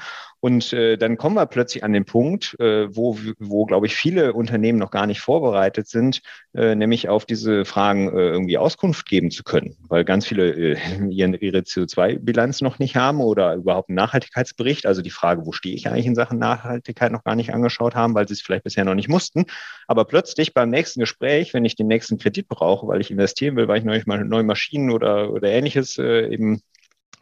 [0.46, 4.34] Und äh, dann kommen wir plötzlich an den Punkt, äh, wo, wo glaube ich, viele
[4.34, 6.22] Unternehmen noch gar nicht vorbereitet sind,
[6.54, 10.78] äh, nämlich auf diese Fragen äh, irgendwie Auskunft geben zu können, weil ganz viele äh,
[11.10, 15.74] ihre, ihre CO2-Bilanz noch nicht haben oder überhaupt einen Nachhaltigkeitsbericht, also die Frage, wo stehe
[15.74, 18.86] ich eigentlich in Sachen Nachhaltigkeit, noch gar nicht angeschaut haben, weil sie es vielleicht bisher
[18.86, 19.46] noch nicht mussten.
[19.88, 23.68] Aber plötzlich beim nächsten Gespräch, wenn ich den nächsten Kredit brauche, weil ich investieren will,
[23.68, 26.62] weil ich neue, neue Maschinen oder, oder ähnliches äh, eben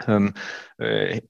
[0.07, 0.33] ähm,
[0.77, 1.21] äh,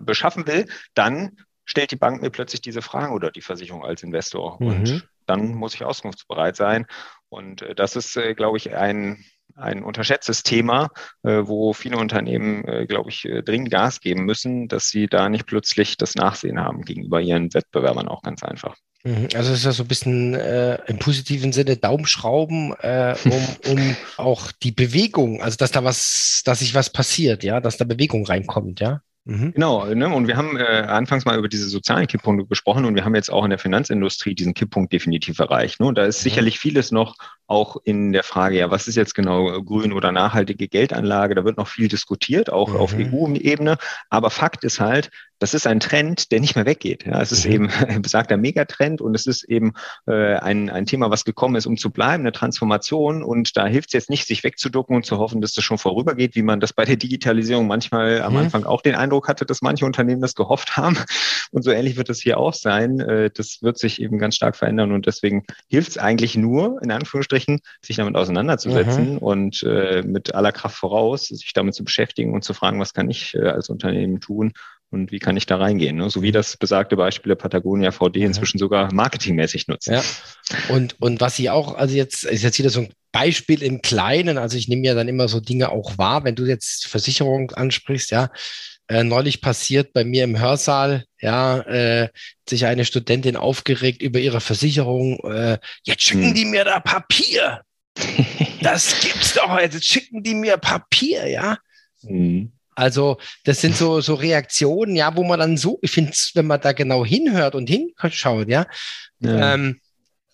[0.00, 4.56] beschaffen will, dann stellt die Bank mir plötzlich diese Fragen oder die Versicherung als Investor.
[4.60, 4.68] Mhm.
[4.68, 6.86] Und dann muss ich auskunftsbereit sein.
[7.28, 10.88] Und äh, das ist, äh, glaube ich, ein, ein unterschätztes Thema,
[11.22, 15.28] äh, wo viele Unternehmen, äh, glaube ich, äh, dringend Gas geben müssen, dass sie da
[15.28, 18.76] nicht plötzlich das Nachsehen haben gegenüber ihren Wettbewerbern auch ganz einfach.
[19.04, 19.28] Mhm.
[19.34, 24.52] Also ist das so ein bisschen äh, im positiven Sinne Daumenschrauben, äh, um, um auch
[24.52, 28.80] die Bewegung, also dass da was, dass sich was passiert, ja, dass da Bewegung reinkommt,
[28.80, 29.00] ja.
[29.24, 29.52] Mhm.
[29.52, 30.08] Genau, ne?
[30.08, 33.30] und wir haben äh, anfangs mal über diese sozialen Kipppunkte gesprochen und wir haben jetzt
[33.30, 35.78] auch in der Finanzindustrie diesen Kipppunkt definitiv erreicht.
[35.78, 35.86] Ne?
[35.86, 36.24] Und da ist mhm.
[36.24, 37.16] sicherlich vieles noch
[37.50, 41.34] auch in der Frage, ja, was ist jetzt genau grün oder nachhaltige Geldanlage?
[41.34, 42.76] Da wird noch viel diskutiert, auch mhm.
[42.76, 43.76] auf EU-Ebene.
[44.08, 47.06] Aber Fakt ist halt, das ist ein Trend, der nicht mehr weggeht.
[47.06, 47.52] Ja, es ist mhm.
[47.52, 49.72] eben ein besagter Megatrend und es ist eben
[50.06, 53.24] äh, ein, ein Thema, was gekommen ist, um zu bleiben, eine Transformation.
[53.24, 56.36] Und da hilft es jetzt nicht, sich wegzuducken und zu hoffen, dass das schon vorübergeht,
[56.36, 58.38] wie man das bei der Digitalisierung manchmal am mhm.
[58.40, 60.96] Anfang auch den Eindruck hatte, dass manche Unternehmen das gehofft haben.
[61.52, 63.00] Und so ähnlich wird es hier auch sein.
[63.00, 66.92] Äh, das wird sich eben ganz stark verändern und deswegen hilft es eigentlich nur, in
[66.92, 67.39] Anführungsstrichen,
[67.82, 69.18] sich damit auseinanderzusetzen mhm.
[69.18, 73.10] und äh, mit aller Kraft voraus, sich damit zu beschäftigen und zu fragen, was kann
[73.10, 74.52] ich äh, als Unternehmen tun,
[74.90, 75.96] und wie kann ich da reingehen?
[75.96, 76.10] Ne?
[76.10, 79.86] So wie das besagte Beispiel der Patagonia VD inzwischen sogar marketingmäßig nutzt.
[79.86, 80.02] Ja.
[80.68, 84.36] Und, und was sie auch, also jetzt ist jetzt wieder so ein Beispiel im Kleinen,
[84.36, 88.10] also ich nehme ja dann immer so Dinge auch wahr, wenn du jetzt Versicherung ansprichst,
[88.10, 88.30] ja.
[88.90, 92.08] Äh, neulich passiert bei mir im Hörsaal, ja, äh,
[92.48, 95.20] sich eine Studentin aufgeregt über ihre Versicherung.
[95.20, 96.34] Äh, jetzt schicken hm.
[96.34, 97.60] die mir da Papier.
[98.62, 99.56] das gibt's doch.
[99.60, 101.58] Jetzt schicken die mir Papier, ja.
[102.02, 102.50] Hm.
[102.74, 106.60] Also das sind so, so Reaktionen, ja, wo man dann so, ich finde, wenn man
[106.60, 108.66] da genau hinhört und hinschaut, ja,
[109.20, 109.54] ja.
[109.54, 109.80] Ähm,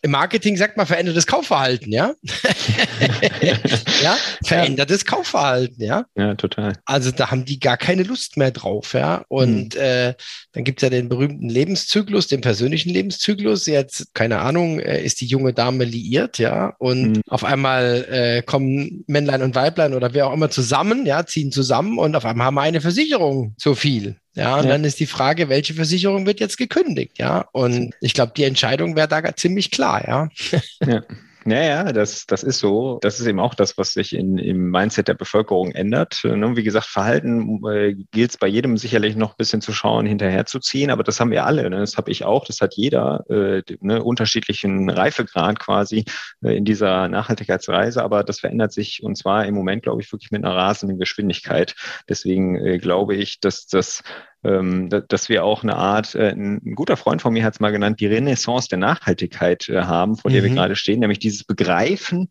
[0.06, 2.14] im Marketing sagt man verändertes Kaufverhalten, ja?
[4.02, 5.10] ja, verändertes ja.
[5.10, 6.06] Kaufverhalten, ja?
[6.16, 6.74] Ja, total.
[6.84, 9.24] Also da haben die gar keine Lust mehr drauf, ja?
[9.26, 9.80] Und mhm.
[9.80, 10.14] äh,
[10.52, 13.66] dann gibt es ja den berühmten Lebenszyklus, den persönlichen Lebenszyklus.
[13.66, 16.74] Jetzt, keine Ahnung, äh, ist die junge Dame liiert, ja?
[16.78, 17.22] Und mhm.
[17.28, 21.98] auf einmal äh, kommen Männlein und Weiblein oder wer auch immer zusammen, ja, ziehen zusammen
[21.98, 24.20] und auf einmal haben wir eine Versicherung so viel.
[24.36, 24.70] Ja, und ja.
[24.70, 27.18] dann ist die Frage, welche Versicherung wird jetzt gekündigt?
[27.18, 30.06] Ja, und ich glaube, die Entscheidung wäre da ziemlich klar.
[30.06, 30.28] Ja.
[30.86, 31.02] ja.
[31.48, 32.98] Ja, ja, das, das ist so.
[33.02, 36.22] Das ist eben auch das, was sich in, im Mindset der Bevölkerung ändert.
[36.24, 36.56] Ne?
[36.56, 40.90] Wie gesagt, Verhalten äh, gilt es bei jedem sicherlich noch ein bisschen zu schauen, hinterherzuziehen,
[40.90, 41.70] aber das haben wir alle.
[41.70, 41.78] Ne?
[41.78, 44.02] Das habe ich auch, das hat jeder, äh, ne?
[44.02, 46.04] unterschiedlichen Reifegrad quasi
[46.42, 50.32] äh, in dieser Nachhaltigkeitsreise, aber das verändert sich und zwar im Moment, glaube ich, wirklich
[50.32, 51.76] mit einer rasenden Geschwindigkeit.
[52.08, 54.02] Deswegen äh, glaube ich, dass das
[55.08, 58.00] dass wir auch eine Art, äh, ein guter Freund von mir hat es mal genannt,
[58.00, 60.46] die Renaissance der Nachhaltigkeit äh, haben, vor der mhm.
[60.46, 62.28] wir gerade stehen, nämlich dieses Begreifen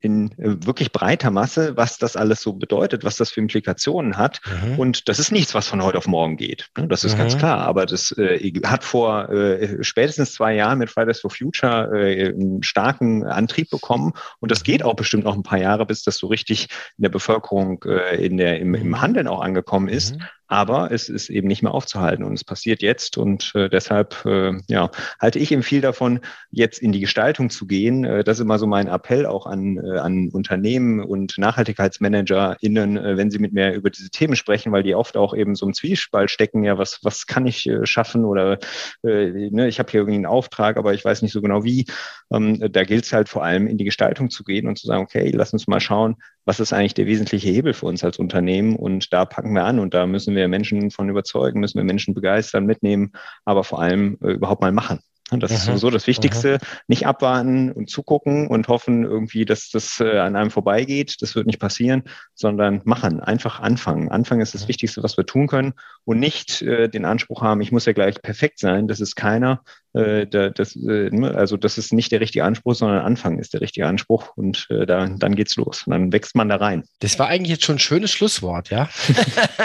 [0.00, 4.40] in äh, wirklich breiter Masse, was das alles so bedeutet, was das für Implikationen hat.
[4.64, 4.78] Mhm.
[4.78, 6.68] Und das ist nichts, was von heute auf morgen geht.
[6.76, 6.86] Ne?
[6.86, 7.18] Das ist mhm.
[7.18, 7.58] ganz klar.
[7.60, 12.62] Aber das äh, hat vor äh, spätestens zwei Jahren mit Fridays for Future äh, einen
[12.62, 14.12] starken Antrieb bekommen.
[14.40, 17.08] Und das geht auch bestimmt noch ein paar Jahre, bis das so richtig in der
[17.08, 17.82] Bevölkerung,
[18.18, 20.16] in der, im, im Handeln auch angekommen ist.
[20.16, 24.24] Mhm aber es ist eben nicht mehr aufzuhalten und es passiert jetzt und äh, deshalb
[24.24, 24.90] äh, ja,
[25.20, 26.20] halte ich eben viel davon,
[26.50, 28.04] jetzt in die Gestaltung zu gehen.
[28.04, 33.16] Äh, das ist immer so mein Appell auch an, äh, an Unternehmen und NachhaltigkeitsmanagerInnen, äh,
[33.16, 35.74] wenn sie mit mir über diese Themen sprechen, weil die oft auch eben so im
[35.74, 38.58] Zwiespalt stecken, ja, was, was kann ich äh, schaffen oder
[39.02, 41.86] äh, ne, ich habe hier irgendwie einen Auftrag, aber ich weiß nicht so genau wie.
[42.32, 45.02] Ähm, da gilt es halt vor allem in die Gestaltung zu gehen und zu sagen,
[45.02, 46.16] okay, lass uns mal schauen,
[46.46, 49.78] was ist eigentlich der wesentliche Hebel für uns als Unternehmen und da packen wir an
[49.78, 53.12] und da müssen wir Menschen von überzeugen, müssen wir Menschen begeistern, mitnehmen,
[53.44, 55.00] aber vor allem äh, überhaupt mal machen.
[55.32, 56.58] Und das aha, ist sowieso das Wichtigste.
[56.62, 56.66] Aha.
[56.86, 61.20] Nicht abwarten und zugucken und hoffen irgendwie, dass das äh, an einem vorbeigeht.
[61.20, 63.18] Das wird nicht passieren, sondern machen.
[63.18, 64.08] Einfach anfangen.
[64.08, 65.74] Anfangen ist das Wichtigste, was wir tun können
[66.04, 68.86] und nicht äh, den Anspruch haben, ich muss ja gleich perfekt sein.
[68.86, 69.62] Das ist keiner.
[69.96, 73.54] Äh, da, das, äh, ne, also das ist nicht der richtige Anspruch, sondern Anfangen ist
[73.54, 75.84] der richtige Anspruch und äh, da, dann geht's los.
[75.86, 76.84] Und dann wächst man da rein.
[76.98, 78.90] Das war eigentlich jetzt schon ein schönes Schlusswort, ja.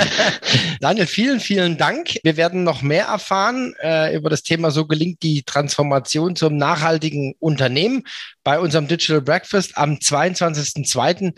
[0.79, 2.15] Daniel, vielen, vielen Dank.
[2.23, 7.35] Wir werden noch mehr erfahren äh, über das Thema, so gelingt die Transformation zum nachhaltigen
[7.39, 8.03] Unternehmen
[8.45, 11.33] bei unserem Digital Breakfast am 22.02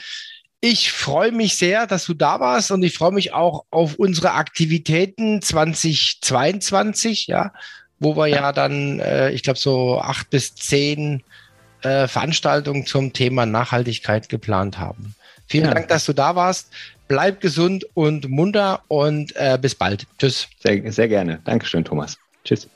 [0.62, 4.34] Ich freue mich sehr, dass du da warst und ich freue mich auch auf unsere
[4.34, 7.54] Aktivitäten 2022, ja,
[8.04, 11.24] wo wir ja dann, äh, ich glaube, so acht bis zehn
[11.82, 15.16] äh, Veranstaltungen zum Thema Nachhaltigkeit geplant haben.
[15.48, 15.74] Vielen ja.
[15.74, 16.72] Dank, dass du da warst.
[17.08, 20.08] Bleib gesund und munter und äh, bis bald.
[20.18, 20.48] Tschüss.
[20.60, 21.40] Sehr, sehr gerne.
[21.44, 22.18] Dankeschön, Thomas.
[22.44, 22.68] Tschüss.